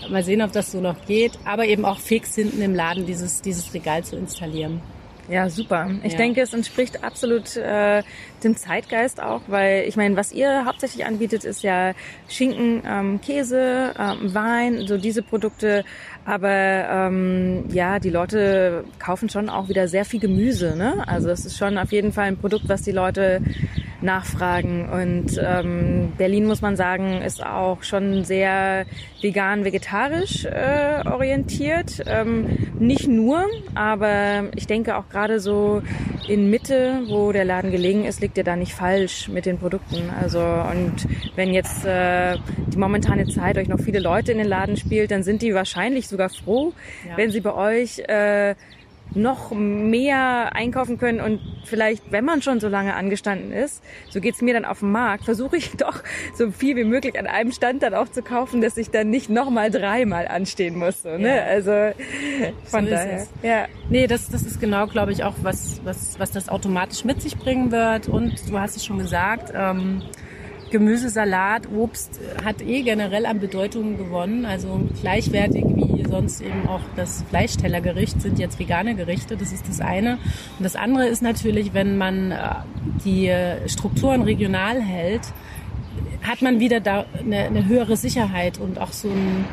Mal 0.09 0.23
sehen, 0.23 0.41
ob 0.41 0.51
das 0.51 0.71
so 0.71 0.81
noch 0.81 1.05
geht, 1.05 1.33
aber 1.45 1.65
eben 1.65 1.85
auch 1.85 1.99
fix 1.99 2.33
hinten 2.35 2.61
im 2.61 2.73
Laden 2.73 3.05
dieses, 3.05 3.41
dieses 3.41 3.73
Regal 3.73 4.03
zu 4.03 4.15
installieren. 4.15 4.81
Ja, 5.29 5.49
super. 5.49 5.89
Ich 6.03 6.13
ja. 6.13 6.17
denke, 6.17 6.41
es 6.41 6.53
entspricht 6.53 7.03
absolut 7.03 7.55
äh, 7.55 8.01
dem 8.43 8.57
Zeitgeist 8.57 9.21
auch, 9.21 9.41
weil 9.47 9.85
ich 9.87 9.95
meine, 9.95 10.15
was 10.15 10.31
ihr 10.31 10.65
hauptsächlich 10.65 11.05
anbietet, 11.05 11.43
ist 11.43 11.61
ja 11.61 11.93
Schinken, 12.27 12.81
ähm, 12.85 13.21
Käse, 13.21 13.93
ähm, 13.99 14.33
Wein, 14.33 14.87
so 14.87 14.97
diese 14.97 15.21
Produkte. 15.21 15.85
Aber 16.25 16.49
ähm, 16.49 17.65
ja, 17.69 17.99
die 17.99 18.09
Leute 18.09 18.83
kaufen 18.97 19.29
schon 19.29 19.49
auch 19.49 19.69
wieder 19.69 19.87
sehr 19.87 20.05
viel 20.05 20.19
Gemüse. 20.19 20.75
Ne? 20.75 21.03
Also 21.07 21.29
es 21.29 21.45
ist 21.45 21.57
schon 21.57 21.77
auf 21.77 21.91
jeden 21.91 22.11
Fall 22.11 22.25
ein 22.25 22.37
Produkt, 22.37 22.67
was 22.67 22.81
die 22.81 22.91
Leute 22.91 23.41
nachfragen. 24.01 24.89
Und 24.89 25.39
ähm, 25.43 26.13
Berlin, 26.17 26.45
muss 26.45 26.61
man 26.61 26.75
sagen, 26.75 27.21
ist 27.21 27.45
auch 27.45 27.83
schon 27.83 28.23
sehr 28.23 28.85
vegan-vegetarisch 29.21 30.45
äh, 30.45 31.01
orientiert. 31.05 32.03
Ähm, 32.07 32.69
nicht 32.79 33.07
nur, 33.07 33.45
aber 33.75 34.49
ich 34.55 34.67
denke 34.67 34.97
auch 34.97 35.09
gerade 35.09 35.39
so 35.39 35.81
in 36.27 36.49
Mitte, 36.49 37.01
wo 37.07 37.31
der 37.31 37.45
Laden 37.45 37.71
gelegen 37.71 38.05
ist, 38.05 38.21
liegt 38.21 38.37
er 38.37 38.43
da 38.43 38.55
nicht 38.55 38.73
falsch 38.73 39.27
mit 39.27 39.45
den 39.45 39.57
Produkten. 39.57 40.09
Also 40.21 40.39
und 40.39 41.07
wenn 41.35 41.53
jetzt 41.53 41.85
äh, 41.85 42.37
die 42.67 42.77
momentane 42.77 43.27
Zeit 43.27 43.57
euch 43.57 43.67
noch 43.67 43.79
viele 43.79 43.99
Leute 43.99 44.31
in 44.31 44.37
den 44.37 44.47
Laden 44.47 44.77
spielt, 44.77 45.11
dann 45.11 45.23
sind 45.23 45.41
die 45.41 45.53
wahrscheinlich 45.53 46.07
sogar 46.07 46.29
froh, 46.29 46.73
ja. 47.07 47.17
wenn 47.17 47.31
sie 47.31 47.41
bei 47.41 47.53
euch 47.53 47.99
äh, 48.07 48.55
noch 49.15 49.51
mehr 49.51 50.55
einkaufen 50.55 50.97
können 50.97 51.19
und 51.19 51.39
vielleicht, 51.63 52.11
wenn 52.11 52.25
man 52.25 52.41
schon 52.41 52.59
so 52.59 52.67
lange 52.67 52.93
angestanden 52.95 53.51
ist, 53.51 53.83
so 54.09 54.21
geht's 54.21 54.41
mir 54.41 54.53
dann 54.53 54.65
auf 54.65 54.79
dem 54.79 54.91
Markt, 54.91 55.25
versuche 55.25 55.57
ich 55.57 55.71
doch 55.77 56.03
so 56.35 56.51
viel 56.51 56.75
wie 56.75 56.83
möglich 56.83 57.17
an 57.17 57.27
einem 57.27 57.51
Stand 57.51 57.83
dann 57.83 57.93
auch 57.93 58.09
zu 58.09 58.21
kaufen, 58.21 58.61
dass 58.61 58.77
ich 58.77 58.91
dann 58.91 59.09
nicht 59.09 59.29
nochmal 59.29 59.71
dreimal 59.71 60.27
anstehen 60.27 60.77
muss. 60.77 61.03
So, 61.03 61.17
ne? 61.17 61.37
Ja. 61.37 61.43
Also 61.43 61.71
von 62.65 62.85
so 62.85 62.91
daher. 62.91 63.27
Ja. 63.41 63.65
Nee, 63.89 64.07
das, 64.07 64.29
das 64.29 64.43
ist 64.43 64.59
genau, 64.59 64.87
glaube 64.87 65.11
ich, 65.11 65.23
auch 65.23 65.35
was, 65.41 65.81
was, 65.83 66.19
was 66.19 66.31
das 66.31 66.49
automatisch 66.49 67.03
mit 67.03 67.21
sich 67.21 67.37
bringen 67.37 67.71
wird. 67.71 68.07
Und 68.07 68.49
du 68.49 68.59
hast 68.59 68.77
es 68.77 68.85
schon 68.85 68.99
gesagt, 68.99 69.51
ähm, 69.55 70.03
Gemüsesalat, 70.71 71.67
Obst 71.75 72.19
hat 72.43 72.61
eh 72.61 72.83
generell 72.83 73.25
an 73.25 73.39
Bedeutung 73.39 73.97
gewonnen. 73.97 74.45
Also 74.45 74.81
gleichwertig 75.01 75.65
sonst 76.09 76.41
eben 76.41 76.67
auch 76.67 76.81
das 76.95 77.23
Fleischtellergericht 77.29 78.21
sind 78.21 78.39
jetzt 78.39 78.59
vegane 78.59 78.95
Gerichte. 78.95 79.37
Das 79.37 79.51
ist 79.51 79.67
das 79.67 79.79
eine. 79.79 80.13
Und 80.57 80.63
das 80.63 80.75
andere 80.75 81.07
ist 81.07 81.21
natürlich, 81.21 81.73
wenn 81.73 81.97
man 81.97 82.31
äh, 82.31 82.37
die 83.05 83.31
Strukturen 83.67 84.21
regional 84.23 84.81
hält, 84.81 85.21
hat 86.21 86.41
man 86.41 86.59
wieder 86.59 86.79
da 86.79 87.05
eine, 87.17 87.39
eine 87.45 87.67
höhere 87.67 87.97
Sicherheit 87.97 88.57
und 88.59 88.79
auch 88.79 88.91
so 88.91 89.09
ein 89.09 89.45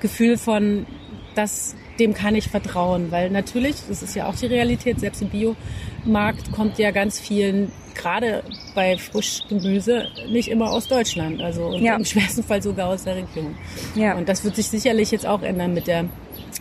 Gefühl 0.00 0.36
von, 0.36 0.86
dass 1.34 1.76
dem 1.98 2.14
kann 2.14 2.34
ich 2.34 2.48
vertrauen, 2.48 3.10
weil 3.10 3.30
natürlich, 3.30 3.76
das 3.88 4.02
ist 4.02 4.14
ja 4.14 4.26
auch 4.26 4.34
die 4.34 4.46
Realität, 4.46 5.00
selbst 5.00 5.22
im 5.22 5.28
Biomarkt 5.28 6.52
kommt 6.52 6.78
ja 6.78 6.90
ganz 6.90 7.18
vielen 7.18 7.72
gerade 7.94 8.42
bei 8.74 8.96
Frischgemüse 8.96 10.06
nicht 10.28 10.48
immer 10.48 10.70
aus 10.70 10.86
Deutschland, 10.86 11.42
also 11.42 11.74
ja. 11.74 11.96
im 11.96 12.04
schwersten 12.04 12.42
Fall 12.42 12.62
sogar 12.62 12.88
aus 12.88 13.04
der 13.04 13.16
Region. 13.16 13.56
Ja. 13.94 14.14
Und 14.14 14.28
das 14.28 14.44
wird 14.44 14.56
sich 14.56 14.68
sicherlich 14.68 15.10
jetzt 15.10 15.26
auch 15.26 15.42
ändern 15.42 15.74
mit 15.74 15.86
der 15.86 16.04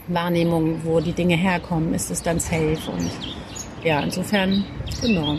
Wahrnehmung, 0.07 0.81
wo 0.83 0.99
die 0.99 1.13
Dinge 1.13 1.35
herkommen. 1.35 1.93
Ist 1.93 2.09
es 2.09 2.23
dann 2.23 2.39
safe? 2.39 2.77
Und 2.91 3.11
ja, 3.83 4.01
insofern, 4.01 4.65
genau. 5.01 5.37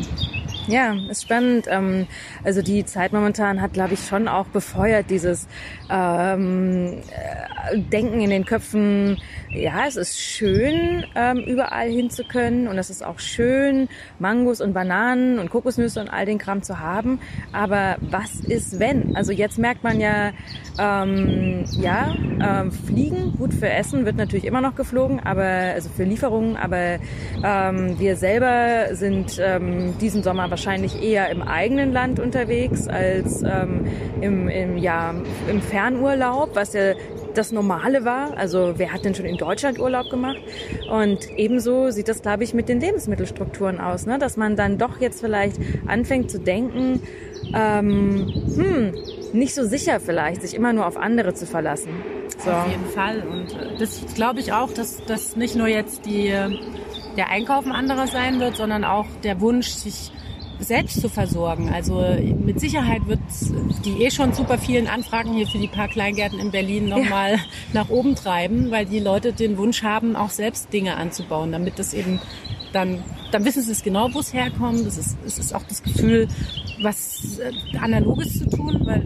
Ja, 0.68 0.94
ist 1.10 1.22
spannend. 1.22 1.66
Ähm, 1.68 2.06
also 2.44 2.60
die 2.60 2.84
Zeit 2.84 3.12
momentan 3.12 3.60
hat, 3.60 3.72
glaube 3.72 3.94
ich, 3.94 4.00
schon 4.00 4.28
auch 4.28 4.46
befeuert 4.46 5.06
dieses 5.10 5.48
ähm, 5.90 6.98
äh, 7.10 7.57
Denken 7.76 8.20
in 8.20 8.30
den 8.30 8.44
Köpfen. 8.44 9.18
Ja, 9.50 9.86
es 9.86 9.96
ist 9.96 10.20
schön, 10.20 11.04
ähm, 11.14 11.38
überall 11.38 11.88
hin 11.88 12.10
zu 12.10 12.24
können 12.24 12.68
und 12.68 12.78
es 12.78 12.90
ist 12.90 13.04
auch 13.04 13.18
schön, 13.18 13.88
Mangos 14.18 14.60
und 14.60 14.72
Bananen 14.72 15.38
und 15.38 15.50
Kokosnüsse 15.50 16.00
und 16.00 16.08
all 16.08 16.26
den 16.26 16.38
Kram 16.38 16.62
zu 16.62 16.80
haben. 16.80 17.20
Aber 17.52 17.96
was 18.00 18.40
ist 18.40 18.78
wenn? 18.78 19.16
Also 19.16 19.32
jetzt 19.32 19.58
merkt 19.58 19.84
man 19.84 20.00
ja, 20.00 20.32
ähm, 20.78 21.64
ja, 21.80 22.14
ähm, 22.40 22.70
Fliegen, 22.70 23.32
gut 23.36 23.54
für 23.54 23.68
Essen 23.68 24.04
wird 24.04 24.16
natürlich 24.16 24.44
immer 24.44 24.60
noch 24.60 24.74
geflogen, 24.74 25.20
aber 25.20 25.42
also 25.42 25.88
für 25.88 26.04
Lieferungen, 26.04 26.56
aber 26.56 26.98
ähm, 27.42 27.98
wir 27.98 28.16
selber 28.16 28.94
sind 28.94 29.40
ähm, 29.40 29.94
diesen 29.98 30.22
Sommer 30.22 30.50
wahrscheinlich 30.50 31.02
eher 31.02 31.30
im 31.30 31.42
eigenen 31.42 31.92
Land 31.92 32.20
unterwegs 32.20 32.86
als 32.86 33.42
ähm, 33.42 33.86
im, 34.20 34.48
im, 34.48 34.78
ja, 34.78 35.14
im 35.48 35.60
Fernurlaub, 35.60 36.50
was 36.54 36.72
ja 36.74 36.92
das 37.38 37.52
Normale 37.52 38.04
war. 38.04 38.36
Also 38.36 38.74
wer 38.76 38.92
hat 38.92 39.04
denn 39.04 39.14
schon 39.14 39.24
in 39.24 39.36
Deutschland 39.36 39.78
Urlaub 39.78 40.10
gemacht? 40.10 40.38
Und 40.90 41.30
ebenso 41.36 41.90
sieht 41.90 42.08
das, 42.08 42.22
glaube 42.22 42.44
ich, 42.44 42.52
mit 42.52 42.68
den 42.68 42.80
Lebensmittelstrukturen 42.80 43.80
aus, 43.80 44.06
ne? 44.06 44.18
dass 44.18 44.36
man 44.36 44.56
dann 44.56 44.78
doch 44.78 45.00
jetzt 45.00 45.20
vielleicht 45.20 45.56
anfängt 45.86 46.30
zu 46.30 46.38
denken, 46.40 47.00
ähm, 47.54 48.32
hm, 48.54 48.94
nicht 49.32 49.54
so 49.54 49.64
sicher 49.64 50.00
vielleicht, 50.00 50.42
sich 50.42 50.54
immer 50.54 50.72
nur 50.72 50.86
auf 50.86 50.96
andere 50.96 51.34
zu 51.34 51.46
verlassen. 51.46 51.90
So. 52.38 52.50
Auf 52.50 52.68
jeden 52.68 52.86
Fall. 52.86 53.22
Und 53.22 53.52
äh, 53.52 53.78
das 53.78 54.04
glaube 54.14 54.40
ich 54.40 54.52
auch, 54.52 54.72
dass 54.72 55.04
das 55.06 55.36
nicht 55.36 55.56
nur 55.56 55.68
jetzt 55.68 56.06
die, 56.06 56.32
der 57.16 57.30
Einkaufen 57.30 57.72
anderer 57.72 58.06
sein 58.06 58.40
wird, 58.40 58.56
sondern 58.56 58.84
auch 58.84 59.06
der 59.22 59.40
Wunsch, 59.40 59.68
sich 59.68 60.12
selbst 60.60 61.00
zu 61.00 61.08
versorgen. 61.08 61.70
Also 61.70 62.04
mit 62.44 62.60
Sicherheit 62.60 63.06
wird 63.06 63.20
die 63.84 64.04
eh 64.04 64.10
schon 64.10 64.32
super 64.32 64.58
vielen 64.58 64.86
Anfragen 64.86 65.32
hier 65.34 65.46
für 65.46 65.58
die 65.58 65.68
paar 65.68 65.88
Kleingärten 65.88 66.38
in 66.38 66.50
Berlin 66.50 66.88
nochmal 66.88 67.32
ja. 67.32 67.40
nach 67.72 67.88
oben 67.88 68.14
treiben, 68.14 68.70
weil 68.70 68.86
die 68.86 69.00
Leute 69.00 69.32
den 69.32 69.56
Wunsch 69.58 69.82
haben, 69.82 70.16
auch 70.16 70.30
selbst 70.30 70.72
Dinge 70.72 70.96
anzubauen, 70.96 71.52
damit 71.52 71.78
das 71.78 71.94
eben 71.94 72.20
dann, 72.72 73.02
dann 73.30 73.44
wissen 73.44 73.62
sie 73.62 73.72
es 73.72 73.82
genau, 73.82 74.12
wo 74.12 74.20
es 74.20 74.32
herkommt. 74.32 74.86
Das 74.86 74.98
ist, 74.98 75.16
es 75.26 75.38
ist 75.38 75.54
auch 75.54 75.62
das 75.62 75.82
Gefühl, 75.82 76.28
was 76.82 77.38
äh, 77.38 77.78
Analoges 77.78 78.38
zu 78.38 78.48
tun, 78.48 78.80
weil 78.84 79.02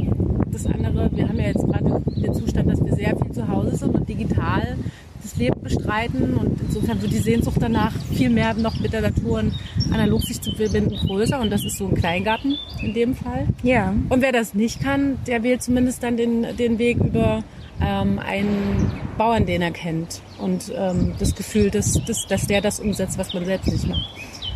das 0.51 0.67
andere, 0.67 1.11
wir 1.13 1.29
haben 1.29 1.39
ja 1.39 1.47
jetzt 1.47 1.65
gerade 1.65 2.03
den 2.07 2.35
Zustand, 2.35 2.71
dass 2.71 2.85
wir 2.85 2.95
sehr 2.95 3.17
viel 3.17 3.33
zu 3.33 3.49
Hause 3.49 3.77
sind 3.77 3.95
und 3.95 4.09
digital 4.09 4.77
das 5.23 5.37
Leben 5.37 5.61
bestreiten 5.63 6.35
und 6.35 6.61
insofern 6.61 7.01
wird 7.01 7.13
die 7.13 7.19
Sehnsucht 7.19 7.57
danach 7.61 7.93
viel 8.15 8.31
mehr 8.31 8.55
noch 8.55 8.79
mit 8.81 8.93
der 8.93 9.03
Natur 9.03 9.39
und 9.39 9.55
analog 9.93 10.23
sich 10.23 10.41
zu 10.41 10.53
verbinden 10.53 10.97
größer 10.97 11.41
und 11.41 11.51
das 11.51 11.65
ist 11.65 11.79
so 11.79 11.87
ein 11.87 11.95
Kleingarten 11.95 12.59
in 12.81 12.95
dem 12.95 13.15
Fall. 13.15 13.47
Ja. 13.63 13.95
Und 14.09 14.23
wer 14.23 14.33
das 14.33 14.55
nicht 14.55 14.81
kann, 14.81 15.19
der 15.27 15.43
wählt 15.43 15.63
zumindest 15.63 16.03
dann 16.03 16.17
den, 16.17 16.57
den 16.57 16.79
Weg 16.79 16.99
über 16.99 17.45
ähm, 17.81 18.19
einen 18.19 18.91
Bauern, 19.17 19.47
den 19.47 19.63
er 19.63 19.71
kennt 19.71 20.21
und 20.39 20.73
ähm, 20.75 21.15
das 21.19 21.35
Gefühl, 21.35 21.71
dass, 21.71 21.93
dass, 22.05 22.27
dass 22.27 22.47
der 22.47 22.61
das 22.61 22.81
umsetzt, 22.81 23.19
was 23.19 23.33
man 23.35 23.45
selbst 23.45 23.71
nicht 23.71 23.89
macht. 23.89 24.09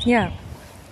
Ja, 0.05 0.31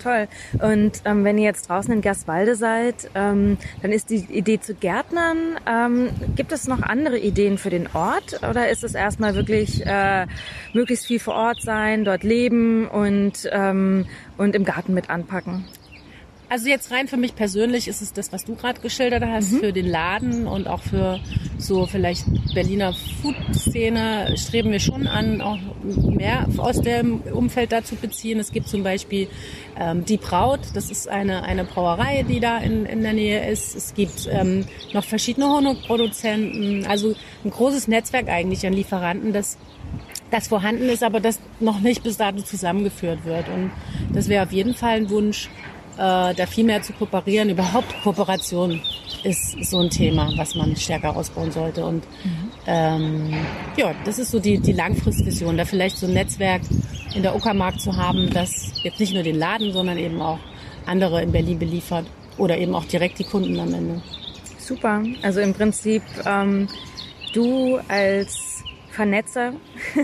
toll. 0.04 0.28
Und 0.60 1.02
ähm, 1.04 1.24
wenn 1.24 1.38
ihr 1.38 1.44
jetzt 1.44 1.68
draußen 1.68 1.92
in 1.92 2.00
Gerswalde 2.00 2.54
seid, 2.54 3.10
ähm, 3.14 3.56
dann 3.82 3.90
ist 3.90 4.10
die 4.10 4.16
Idee 4.16 4.60
zu 4.60 4.74
Gärtnern. 4.74 5.58
Ähm, 5.66 6.10
gibt 6.36 6.52
es 6.52 6.68
noch 6.68 6.82
andere 6.82 7.18
Ideen 7.18 7.58
für 7.58 7.70
den 7.70 7.88
Ort 7.92 8.40
oder 8.48 8.68
ist 8.68 8.84
es 8.84 8.94
erstmal 8.94 9.34
wirklich 9.34 9.84
äh, 9.84 10.26
möglichst 10.72 11.06
viel 11.06 11.18
vor 11.18 11.34
Ort 11.34 11.62
sein, 11.62 12.04
dort 12.04 12.22
leben 12.22 12.86
und, 12.86 13.48
ähm, 13.50 14.06
und 14.36 14.54
im 14.54 14.64
Garten 14.64 14.94
mit 14.94 15.10
anpacken? 15.10 15.64
Also 16.54 16.68
jetzt 16.68 16.92
rein 16.92 17.08
für 17.08 17.16
mich 17.16 17.34
persönlich 17.34 17.88
ist 17.88 18.00
es 18.00 18.12
das, 18.12 18.32
was 18.32 18.44
du 18.44 18.54
gerade 18.54 18.80
geschildert 18.80 19.24
hast, 19.26 19.50
mhm. 19.50 19.58
für 19.58 19.72
den 19.72 19.86
Laden 19.86 20.46
und 20.46 20.68
auch 20.68 20.82
für 20.82 21.18
so 21.58 21.84
vielleicht 21.86 22.26
Berliner 22.54 22.94
Food-Szene 23.20 24.36
streben 24.36 24.70
wir 24.70 24.78
schon 24.78 25.08
an, 25.08 25.40
auch 25.40 25.58
mehr 25.82 26.46
aus 26.58 26.80
dem 26.80 27.22
Umfeld 27.22 27.72
dazu 27.72 27.96
beziehen. 27.96 28.38
Es 28.38 28.52
gibt 28.52 28.68
zum 28.68 28.84
Beispiel 28.84 29.26
ähm, 29.76 30.04
Die 30.04 30.16
Braut, 30.16 30.60
das 30.74 30.92
ist 30.92 31.08
eine, 31.08 31.42
eine 31.42 31.64
Brauerei, 31.64 32.24
die 32.28 32.38
da 32.38 32.58
in, 32.58 32.86
in 32.86 33.02
der 33.02 33.14
Nähe 33.14 33.50
ist. 33.50 33.74
Es 33.74 33.92
gibt 33.92 34.28
ähm, 34.30 34.64
noch 34.92 35.02
verschiedene 35.02 35.48
Honigproduzenten, 35.48 36.86
also 36.86 37.16
ein 37.44 37.50
großes 37.50 37.88
Netzwerk 37.88 38.28
eigentlich 38.28 38.64
an 38.64 38.74
Lieferanten, 38.74 39.32
das 39.32 39.58
das 40.30 40.48
vorhanden 40.48 40.88
ist, 40.88 41.02
aber 41.02 41.20
das 41.20 41.38
noch 41.60 41.80
nicht 41.80 42.02
bis 42.02 42.16
dato 42.16 42.42
zusammengeführt 42.42 43.24
wird. 43.24 43.48
Und 43.48 43.70
das 44.12 44.28
wäre 44.28 44.44
auf 44.44 44.52
jeden 44.52 44.74
Fall 44.74 44.96
ein 44.96 45.10
Wunsch, 45.10 45.48
äh, 45.96 46.34
da 46.34 46.46
viel 46.46 46.64
mehr 46.64 46.82
zu 46.82 46.92
kooperieren. 46.92 47.50
Überhaupt 47.50 47.94
Kooperation 48.02 48.80
ist 49.22 49.64
so 49.64 49.78
ein 49.78 49.90
Thema, 49.90 50.32
was 50.36 50.54
man 50.54 50.76
stärker 50.76 51.16
ausbauen 51.16 51.50
sollte. 51.52 51.84
Und 51.84 52.04
mhm. 52.24 52.50
ähm, 52.66 53.34
ja, 53.76 53.94
das 54.04 54.18
ist 54.18 54.30
so 54.30 54.40
die, 54.40 54.58
die 54.58 54.72
Langfristvision, 54.72 55.56
da 55.56 55.64
vielleicht 55.64 55.96
so 55.96 56.06
ein 56.06 56.14
Netzwerk 56.14 56.62
in 57.14 57.22
der 57.22 57.34
Uckermark 57.34 57.80
zu 57.80 57.96
haben, 57.96 58.30
das 58.30 58.72
jetzt 58.82 58.98
nicht 59.00 59.14
nur 59.14 59.22
den 59.22 59.38
Laden, 59.38 59.72
sondern 59.72 59.98
eben 59.98 60.20
auch 60.20 60.38
andere 60.86 61.22
in 61.22 61.32
Berlin 61.32 61.58
beliefert 61.58 62.06
oder 62.36 62.58
eben 62.58 62.74
auch 62.74 62.84
direkt 62.84 63.18
die 63.18 63.24
Kunden 63.24 63.58
am 63.58 63.72
Ende. 63.72 64.02
Super. 64.58 65.02
Also 65.22 65.40
im 65.40 65.54
Prinzip 65.54 66.02
ähm, 66.26 66.68
du 67.32 67.78
als 67.88 68.53
Vernetzer 68.94 69.52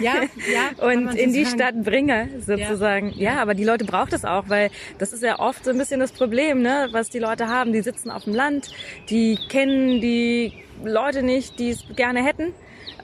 ja, 0.00 0.14
ja, 0.52 0.84
und 0.84 1.14
in 1.14 1.32
die 1.32 1.44
sagen. 1.44 1.56
Stadt 1.56 1.82
bringe, 1.82 2.28
sozusagen. 2.40 3.10
Ja. 3.16 3.34
ja. 3.34 3.42
aber 3.42 3.54
die 3.54 3.64
Leute 3.64 3.84
braucht 3.84 4.12
es 4.12 4.24
auch, 4.24 4.44
weil 4.48 4.70
das 4.98 5.12
ist 5.12 5.22
ja 5.22 5.38
oft 5.38 5.64
so 5.64 5.70
ein 5.70 5.78
bisschen 5.78 6.00
das 6.00 6.12
Problem, 6.12 6.62
ne, 6.62 6.88
was 6.92 7.08
die 7.08 7.18
Leute 7.18 7.48
haben. 7.48 7.72
Die 7.72 7.82
sitzen 7.82 8.10
auf 8.10 8.24
dem 8.24 8.34
Land, 8.34 8.70
die 9.08 9.38
kennen 9.48 10.00
die 10.00 10.52
Leute 10.84 11.22
nicht, 11.22 11.58
die 11.58 11.70
es 11.70 11.84
gerne 11.94 12.24
hätten, 12.24 12.52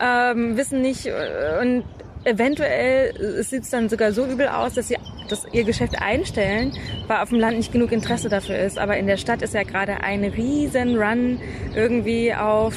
ähm, 0.01 0.57
wissen 0.57 0.83
nicht 0.83 1.07
äh, 1.07 1.61
und 1.61 1.85
eventuell 2.25 3.43
sieht 3.45 3.63
es 3.63 3.71
dann 3.71 3.89
sogar 3.89 4.13
so 4.13 4.27
übel 4.27 4.49
aus, 4.49 4.75
dass 4.75 4.89
sie 4.89 4.97
das 5.29 5.47
ihr 5.53 5.65
Geschäft 5.65 6.01
einstellen, 6.01 6.73
weil 7.07 7.19
auf 7.19 7.31
dem 7.31 7.39
Land 7.39 7.57
nicht 7.57 7.73
genug 7.73 7.93
Interesse 7.93 8.29
dafür 8.29 8.59
ist. 8.59 8.79
Aber 8.79 8.97
in 8.97 9.07
der 9.07 9.17
Stadt 9.17 9.43
ist 9.43 9.55
ja 9.55 9.63
gerade 9.63 10.03
ein 10.03 10.25
riesen 10.25 10.97
Run 10.97 11.41
irgendwie 11.75 12.35
auf 12.35 12.75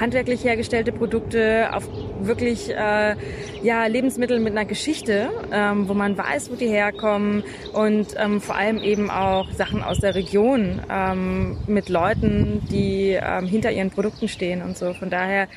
handwerklich 0.00 0.44
hergestellte 0.44 0.92
Produkte, 0.92 1.68
auf 1.72 1.88
wirklich 2.26 2.70
äh, 2.70 3.16
ja 3.62 3.86
Lebensmittel 3.86 4.40
mit 4.40 4.52
einer 4.52 4.64
Geschichte, 4.64 5.30
ähm, 5.52 5.88
wo 5.88 5.94
man 5.94 6.16
weiß, 6.16 6.50
wo 6.50 6.54
die 6.54 6.68
herkommen 6.68 7.44
und 7.72 8.08
ähm, 8.16 8.40
vor 8.40 8.56
allem 8.56 8.78
eben 8.78 9.10
auch 9.10 9.50
Sachen 9.52 9.82
aus 9.82 9.98
der 9.98 10.14
Region 10.14 10.80
ähm, 10.90 11.58
mit 11.66 11.88
Leuten, 11.88 12.62
die 12.70 13.18
ähm, 13.20 13.46
hinter 13.46 13.72
ihren 13.72 13.90
Produkten 13.90 14.28
stehen 14.28 14.62
und 14.62 14.76
so. 14.76 14.92
Von 14.94 15.10
daher 15.10 15.48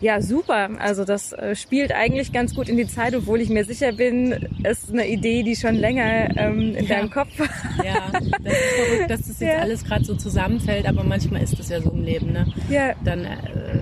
ja, 0.00 0.22
super. 0.22 0.70
Also 0.78 1.04
das 1.04 1.32
äh, 1.32 1.54
spielt 1.54 1.92
eigentlich 1.92 2.32
ganz 2.32 2.54
gut 2.54 2.70
in 2.70 2.78
die 2.78 2.86
Zeit, 2.86 3.14
obwohl 3.14 3.40
ich 3.40 3.50
mir 3.50 3.64
sicher 3.66 3.92
bin, 3.92 4.48
ist 4.64 4.90
eine 4.90 5.06
Idee, 5.06 5.42
die 5.42 5.54
schon 5.54 5.74
länger 5.74 6.36
ähm, 6.38 6.74
in 6.74 6.86
ja. 6.86 6.96
deinem 6.96 7.10
Kopf 7.10 7.38
war. 7.38 7.48
Ja, 7.84 8.10
das 8.12 8.22
ist 8.22 8.74
verrückt, 8.74 9.10
dass 9.10 9.20
das 9.20 9.40
jetzt 9.40 9.42
ja. 9.42 9.58
alles 9.58 9.84
gerade 9.84 10.04
so 10.04 10.14
zusammenfällt, 10.14 10.86
aber 10.86 11.04
manchmal 11.04 11.42
ist 11.42 11.58
das 11.58 11.68
ja 11.68 11.82
so 11.82 11.90
im 11.90 12.02
Leben. 12.02 12.32
Ne? 12.32 12.46
Ja. 12.70 12.94
Dann 13.04 13.24
äh, 13.24 13.79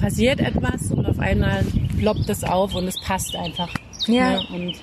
passiert 0.00 0.40
etwas 0.40 0.90
und 0.90 1.06
auf 1.06 1.18
einmal 1.18 1.64
ploppt 1.98 2.28
es 2.28 2.44
auf 2.44 2.74
und 2.74 2.86
es 2.86 3.00
passt 3.00 3.34
einfach. 3.36 3.68
Ja. 4.06 4.30
Ne? 4.30 4.46
Und 4.52 4.76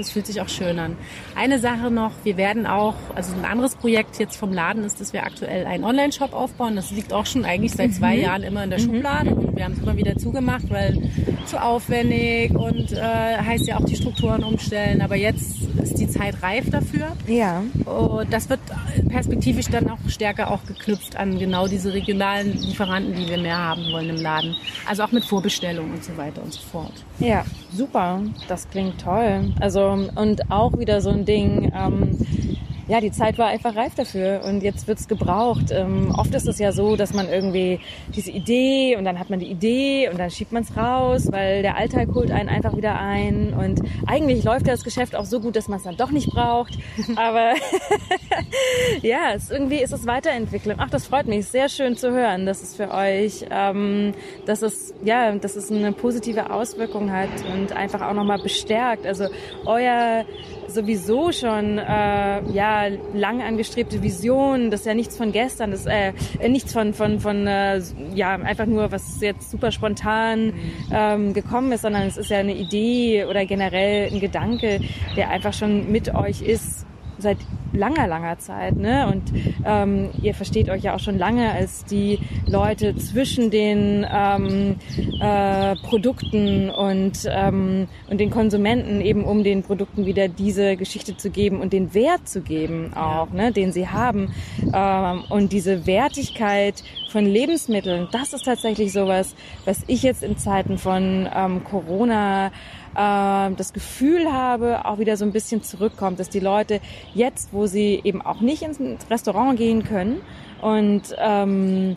das 0.00 0.10
fühlt 0.10 0.26
sich 0.26 0.40
auch 0.40 0.48
schön 0.48 0.78
an. 0.78 0.96
Eine 1.36 1.58
Sache 1.58 1.90
noch, 1.90 2.12
wir 2.24 2.36
werden 2.36 2.66
auch, 2.66 2.94
also 3.14 3.34
ein 3.34 3.44
anderes 3.44 3.74
Projekt 3.76 4.18
jetzt 4.18 4.36
vom 4.36 4.52
Laden 4.52 4.82
ist, 4.84 5.00
dass 5.00 5.12
wir 5.12 5.24
aktuell 5.24 5.66
einen 5.66 5.84
Online-Shop 5.84 6.32
aufbauen. 6.32 6.76
Das 6.76 6.90
liegt 6.90 7.12
auch 7.12 7.26
schon 7.26 7.44
eigentlich 7.44 7.72
seit 7.72 7.94
zwei 7.94 8.16
mhm. 8.16 8.22
Jahren 8.22 8.42
immer 8.42 8.64
in 8.64 8.70
der 8.70 8.80
mhm. 8.80 8.84
Schublade 8.84 9.30
und 9.30 9.56
wir 9.56 9.64
haben 9.64 9.74
es 9.74 9.78
immer 9.80 9.96
wieder 9.96 10.16
zugemacht, 10.16 10.70
weil 10.70 11.10
zu 11.46 11.62
aufwendig 11.62 12.52
und 12.52 12.92
äh, 12.92 12.98
heißt 13.00 13.66
ja 13.66 13.78
auch 13.78 13.84
die 13.84 13.96
Strukturen 13.96 14.42
umstellen. 14.42 15.02
Aber 15.02 15.16
jetzt 15.16 15.62
ist 15.82 15.98
die 15.98 16.08
Zeit 16.08 16.42
reif 16.42 16.70
dafür. 16.70 17.08
Ja. 17.26 17.62
Und 17.84 18.32
das 18.32 18.48
wird 18.48 18.60
perspektivisch 19.08 19.66
dann 19.66 19.90
auch 19.90 19.98
stärker 20.08 20.50
auch 20.50 20.64
geknüpft 20.64 21.16
an 21.16 21.38
genau 21.38 21.66
diese 21.66 21.92
regionalen 21.92 22.58
Lieferanten, 22.58 23.14
die 23.14 23.28
wir 23.28 23.38
mehr 23.38 23.58
haben 23.58 23.82
wollen 23.92 24.10
im 24.10 24.16
Laden. 24.16 24.56
Also 24.88 25.02
auch 25.02 25.12
mit 25.12 25.24
Vorbestellung 25.24 25.92
und 25.92 26.04
so 26.04 26.16
weiter 26.16 26.42
und 26.42 26.52
so 26.52 26.60
fort. 26.60 26.92
Ja, 27.18 27.44
super. 27.72 28.22
Das 28.48 28.68
klingt 28.70 29.00
toll. 29.00 29.52
Also 29.60 29.89
und 29.90 30.50
auch 30.50 30.78
wieder 30.78 31.00
so 31.00 31.10
ein 31.10 31.24
Ding, 31.24 31.70
ähm, 31.74 32.16
ja, 32.90 33.00
die 33.00 33.12
Zeit 33.12 33.38
war 33.38 33.46
einfach 33.46 33.76
reif 33.76 33.94
dafür 33.94 34.40
und 34.44 34.64
jetzt 34.64 34.88
wird's 34.88 35.06
gebraucht. 35.06 35.66
Ähm, 35.70 36.12
oft 36.18 36.34
ist 36.34 36.48
es 36.48 36.58
ja 36.58 36.72
so, 36.72 36.96
dass 36.96 37.14
man 37.14 37.28
irgendwie 37.28 37.78
diese 38.16 38.32
Idee 38.32 38.96
und 38.96 39.04
dann 39.04 39.20
hat 39.20 39.30
man 39.30 39.38
die 39.38 39.46
Idee 39.46 40.08
und 40.10 40.18
dann 40.18 40.28
schiebt 40.28 40.50
man's 40.50 40.76
raus, 40.76 41.28
weil 41.30 41.62
der 41.62 41.76
Alltag 41.76 42.08
holt 42.12 42.32
einen 42.32 42.48
einfach 42.48 42.76
wieder 42.76 42.98
ein 42.98 43.54
und 43.54 43.80
eigentlich 44.08 44.42
läuft 44.42 44.66
das 44.66 44.82
Geschäft 44.82 45.14
auch 45.14 45.24
so 45.24 45.38
gut, 45.38 45.54
dass 45.54 45.68
man 45.68 45.78
es 45.78 45.84
dann 45.84 45.96
doch 45.96 46.10
nicht 46.10 46.30
braucht. 46.30 46.76
Aber 47.14 47.52
ja, 49.02 49.34
es, 49.36 49.52
irgendwie 49.52 49.80
ist 49.80 49.92
es 49.92 50.04
Weiterentwicklung. 50.04 50.78
Ach, 50.80 50.90
das 50.90 51.06
freut 51.06 51.28
mich. 51.28 51.46
Sehr 51.46 51.68
schön 51.68 51.96
zu 51.96 52.10
hören, 52.10 52.44
dass 52.44 52.60
es 52.60 52.74
für 52.74 52.90
euch, 52.90 53.44
ähm, 53.52 54.14
dass 54.46 54.62
es 54.62 54.92
ja, 55.04 55.30
dass 55.30 55.54
es 55.54 55.70
eine 55.70 55.92
positive 55.92 56.50
Auswirkung 56.50 57.12
hat 57.12 57.28
und 57.54 57.70
einfach 57.70 58.00
auch 58.00 58.14
nochmal 58.14 58.42
bestärkt. 58.42 59.06
Also 59.06 59.28
euer 59.64 60.24
sowieso 60.66 61.32
schon 61.32 61.78
äh, 61.78 62.42
ja 62.52 62.79
lang 63.14 63.42
angestrebte 63.42 64.02
Vision, 64.02 64.70
das 64.70 64.80
ist 64.80 64.86
ja 64.86 64.94
nichts 64.94 65.16
von 65.16 65.32
gestern, 65.32 65.70
das 65.70 65.86
äh, 65.86 66.12
nichts 66.48 66.72
von 66.72 66.94
von 66.94 67.20
von 67.20 67.46
äh, 67.46 67.80
ja 68.14 68.34
einfach 68.34 68.66
nur 68.66 68.92
was 68.92 69.20
jetzt 69.20 69.50
super 69.50 69.72
spontan 69.72 70.52
ähm, 70.92 71.32
gekommen 71.34 71.72
ist, 71.72 71.82
sondern 71.82 72.02
es 72.06 72.16
ist 72.16 72.30
ja 72.30 72.38
eine 72.38 72.54
Idee 72.54 73.24
oder 73.24 73.44
generell 73.46 74.12
ein 74.12 74.20
Gedanke, 74.20 74.80
der 75.16 75.30
einfach 75.30 75.52
schon 75.52 75.90
mit 75.90 76.14
euch 76.14 76.42
ist 76.42 76.86
seit 77.20 77.38
langer, 77.72 78.06
langer 78.06 78.38
Zeit. 78.38 78.76
Ne? 78.76 79.06
Und 79.12 79.22
ähm, 79.64 80.10
ihr 80.22 80.34
versteht 80.34 80.68
euch 80.70 80.82
ja 80.82 80.94
auch 80.94 81.00
schon 81.00 81.18
lange 81.18 81.52
als 81.52 81.84
die 81.84 82.18
Leute 82.46 82.96
zwischen 82.96 83.50
den 83.50 84.06
ähm, 84.10 84.76
äh, 85.20 85.76
Produkten 85.76 86.70
und, 86.70 87.28
ähm, 87.28 87.88
und 88.08 88.18
den 88.18 88.30
Konsumenten, 88.30 89.00
eben 89.00 89.24
um 89.24 89.44
den 89.44 89.62
Produkten 89.62 90.06
wieder 90.06 90.28
diese 90.28 90.76
Geschichte 90.76 91.16
zu 91.16 91.30
geben 91.30 91.60
und 91.60 91.72
den 91.72 91.94
Wert 91.94 92.28
zu 92.28 92.40
geben 92.40 92.92
auch, 92.94 93.30
ne? 93.30 93.52
den 93.52 93.72
sie 93.72 93.88
haben. 93.88 94.32
Ähm, 94.72 95.24
und 95.28 95.52
diese 95.52 95.86
Wertigkeit 95.86 96.82
von 97.10 97.26
Lebensmitteln, 97.26 98.08
das 98.12 98.32
ist 98.32 98.44
tatsächlich 98.44 98.92
sowas, 98.92 99.34
was 99.64 99.82
ich 99.86 100.02
jetzt 100.02 100.22
in 100.22 100.36
Zeiten 100.36 100.78
von 100.78 101.28
ähm, 101.34 101.64
Corona 101.64 102.50
äh, 102.94 103.54
das 103.54 103.72
Gefühl 103.72 104.32
habe, 104.32 104.84
auch 104.84 104.98
wieder 104.98 105.16
so 105.16 105.24
ein 105.24 105.32
bisschen 105.32 105.62
zurückkommt, 105.62 106.20
dass 106.20 106.28
die 106.28 106.40
Leute 106.40 106.80
jetzt, 107.14 107.52
wo 107.52 107.66
sie 107.66 108.00
eben 108.04 108.22
auch 108.22 108.40
nicht 108.40 108.62
ins 108.62 108.78
Restaurant 109.10 109.56
gehen 109.58 109.84
können 109.84 110.20
und 110.62 111.02
ähm, 111.18 111.96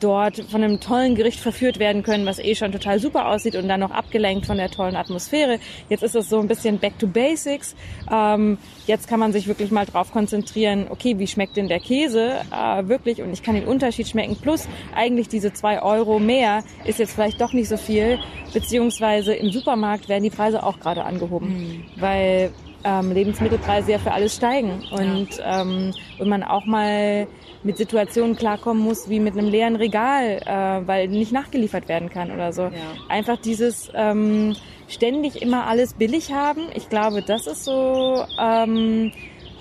dort 0.00 0.36
von 0.50 0.62
einem 0.62 0.80
tollen 0.80 1.14
Gericht 1.14 1.40
verführt 1.40 1.78
werden 1.78 2.02
können, 2.02 2.24
was 2.24 2.38
eh 2.38 2.54
schon 2.54 2.72
total 2.72 3.00
super 3.00 3.28
aussieht 3.28 3.56
und 3.56 3.68
dann 3.68 3.80
noch 3.80 3.90
abgelenkt 3.90 4.46
von 4.46 4.56
der 4.56 4.70
tollen 4.70 4.96
Atmosphäre. 4.96 5.58
Jetzt 5.88 6.02
ist 6.02 6.14
es 6.14 6.28
so 6.28 6.38
ein 6.38 6.48
bisschen 6.48 6.78
back 6.78 6.98
to 6.98 7.06
basics. 7.06 7.74
Ähm, 8.10 8.58
jetzt 8.86 9.08
kann 9.08 9.18
man 9.18 9.32
sich 9.32 9.48
wirklich 9.48 9.70
mal 9.70 9.86
drauf 9.86 10.12
konzentrieren, 10.12 10.86
okay, 10.88 11.18
wie 11.18 11.26
schmeckt 11.26 11.56
denn 11.56 11.68
der 11.68 11.80
Käse 11.80 12.40
äh, 12.52 12.88
wirklich 12.88 13.22
und 13.22 13.32
ich 13.32 13.42
kann 13.42 13.54
den 13.54 13.64
Unterschied 13.64 14.08
schmecken. 14.08 14.36
Plus 14.36 14.68
eigentlich 14.94 15.28
diese 15.28 15.52
zwei 15.52 15.82
Euro 15.82 16.18
mehr 16.18 16.62
ist 16.84 16.98
jetzt 16.98 17.14
vielleicht 17.14 17.40
doch 17.40 17.52
nicht 17.52 17.68
so 17.68 17.76
viel, 17.76 18.18
beziehungsweise 18.52 19.34
im 19.34 19.50
Supermarkt 19.50 20.08
werden 20.08 20.24
die 20.24 20.30
Preise 20.30 20.62
auch 20.62 20.78
gerade 20.78 21.04
angehoben, 21.04 21.48
mhm. 21.48 21.84
weil 21.96 22.52
ähm, 22.84 23.12
Lebensmittelpreise 23.12 23.92
ja 23.92 23.98
für 23.98 24.12
alles 24.12 24.36
steigen 24.36 24.82
und, 24.90 25.28
ähm, 25.44 25.92
und 26.18 26.28
man 26.28 26.42
auch 26.42 26.64
mal 26.64 27.26
mit 27.62 27.76
Situationen 27.76 28.36
klarkommen 28.36 28.82
muss, 28.82 29.08
wie 29.08 29.20
mit 29.20 29.36
einem 29.36 29.48
leeren 29.48 29.76
Regal, 29.76 30.40
äh, 30.44 30.86
weil 30.86 31.08
nicht 31.08 31.32
nachgeliefert 31.32 31.88
werden 31.88 32.10
kann 32.10 32.30
oder 32.30 32.52
so. 32.52 32.62
Ja. 32.62 32.70
Einfach 33.08 33.36
dieses 33.36 33.90
ähm, 33.94 34.56
ständig 34.88 35.42
immer 35.42 35.66
alles 35.66 35.94
billig 35.94 36.32
haben. 36.32 36.62
Ich 36.74 36.88
glaube, 36.88 37.22
das 37.22 37.46
ist 37.46 37.64
so 37.64 38.24
ähm, 38.38 39.12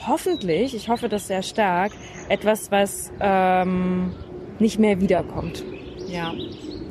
hoffentlich, 0.07 0.75
ich 0.75 0.89
hoffe 0.89 1.09
das 1.09 1.27
sehr 1.27 1.43
stark, 1.43 1.91
etwas, 2.29 2.71
was 2.71 3.11
ähm, 3.19 4.13
nicht 4.59 4.79
mehr 4.79 4.99
wiederkommt. 4.99 5.63
Ja, 6.07 6.33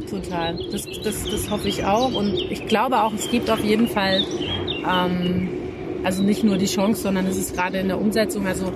total. 0.08 0.58
Das, 0.70 0.86
das, 1.02 1.24
das 1.24 1.50
hoffe 1.50 1.68
ich 1.68 1.84
auch. 1.84 2.14
Und 2.14 2.34
ich 2.34 2.66
glaube 2.66 3.02
auch, 3.02 3.12
es 3.12 3.30
gibt 3.30 3.50
auf 3.50 3.62
jeden 3.64 3.88
Fall, 3.88 4.22
ähm, 4.88 5.59
also 6.04 6.22
nicht 6.22 6.44
nur 6.44 6.56
die 6.56 6.66
Chance, 6.66 7.02
sondern 7.02 7.26
es 7.26 7.36
ist 7.36 7.54
gerade 7.54 7.78
in 7.78 7.88
der 7.88 8.00
Umsetzung, 8.00 8.46
also 8.46 8.72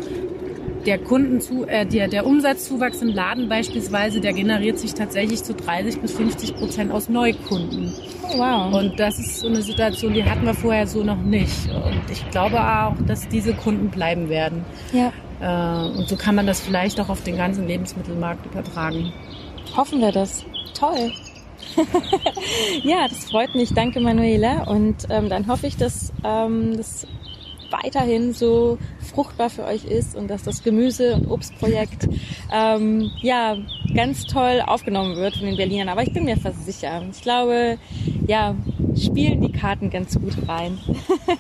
der 0.85 0.99
Kundenzu 0.99 1.65
äh, 1.65 1.87
der, 1.87 2.09
der 2.09 2.27
Umsatzzuwachs 2.27 3.01
im 3.03 3.09
Laden 3.09 3.49
beispielsweise, 3.49 4.21
der 4.21 4.33
generiert 4.33 4.79
sich 4.79 4.95
tatsächlich 4.95 5.43
zu 5.43 5.55
30 5.55 6.01
bis 6.01 6.13
50 6.13 6.57
Prozent 6.57 6.93
aus 6.93 7.09
Neukunden. 7.09 7.93
Oh, 8.23 8.39
wow. 8.39 8.75
Und 8.75 8.99
das 9.01 9.19
ist 9.19 9.41
so 9.41 9.49
eine 9.49 9.63
Situation, 9.63 10.13
die 10.13 10.25
hatten 10.25 10.45
wir 10.45 10.55
vorher 10.55 10.87
so 10.87 11.03
noch 11.03 11.23
nicht. 11.23 11.69
Und 11.69 12.11
ich 12.11 12.29
glaube 12.31 12.61
auch, 12.61 12.95
dass 13.07 13.29
diese 13.29 13.55
Kunden 13.55 13.89
bleiben 13.89 14.29
werden. 14.29 14.65
Ja. 14.93 15.13
Äh, 15.41 15.99
und 15.99 16.09
so 16.09 16.17
kann 16.17 16.35
man 16.35 16.47
das 16.47 16.61
vielleicht 16.61 17.01
auch 17.01 17.09
auf 17.09 17.23
den 17.23 17.37
ganzen 17.37 17.67
Lebensmittelmarkt 17.67 18.47
übertragen. 18.47 19.13
Hoffen 19.77 20.01
wir 20.01 20.13
das. 20.13 20.45
Toll. 20.79 21.13
ja, 22.83 23.09
das 23.09 23.25
freut 23.25 23.55
mich. 23.55 23.73
Danke, 23.75 24.01
Manuela. 24.01 24.65
Und 24.65 25.07
ähm, 25.11 25.29
dann 25.29 25.47
hoffe 25.47 25.67
ich, 25.67 25.77
dass 25.77 26.13
ähm, 26.25 26.77
das 26.77 27.07
weiterhin 27.83 28.33
so 28.33 28.79
fruchtbar 29.01 29.51
für 29.51 29.65
euch 29.65 29.85
ist 29.85 30.15
und 30.15 30.29
dass 30.29 30.43
das 30.43 30.63
Gemüse- 30.63 31.15
und 31.15 31.31
Obstprojekt 31.31 32.09
ähm, 32.53 33.11
ja 33.21 33.57
ganz 33.95 34.25
toll 34.27 34.63
aufgenommen 34.65 35.17
wird 35.17 35.37
von 35.37 35.47
den 35.47 35.57
Berlinern. 35.57 35.89
Aber 35.89 36.03
ich 36.03 36.13
bin 36.13 36.25
mir 36.25 36.37
fast 36.37 36.65
sicher. 36.65 37.03
Ich 37.11 37.23
glaube, 37.23 37.79
ja, 38.27 38.55
spielen 38.97 39.43
die 39.43 39.53
Karten 39.53 39.91
ganz 39.91 40.15
gut 40.15 40.35
rein. 40.49 40.79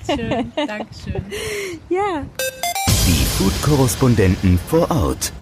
Schön, 0.06 0.52
Dankeschön. 0.66 1.24
ja. 1.88 2.24
Die 3.06 3.24
Food-Korrespondenten 3.36 4.58
vor 4.58 4.90
Ort. 4.90 5.34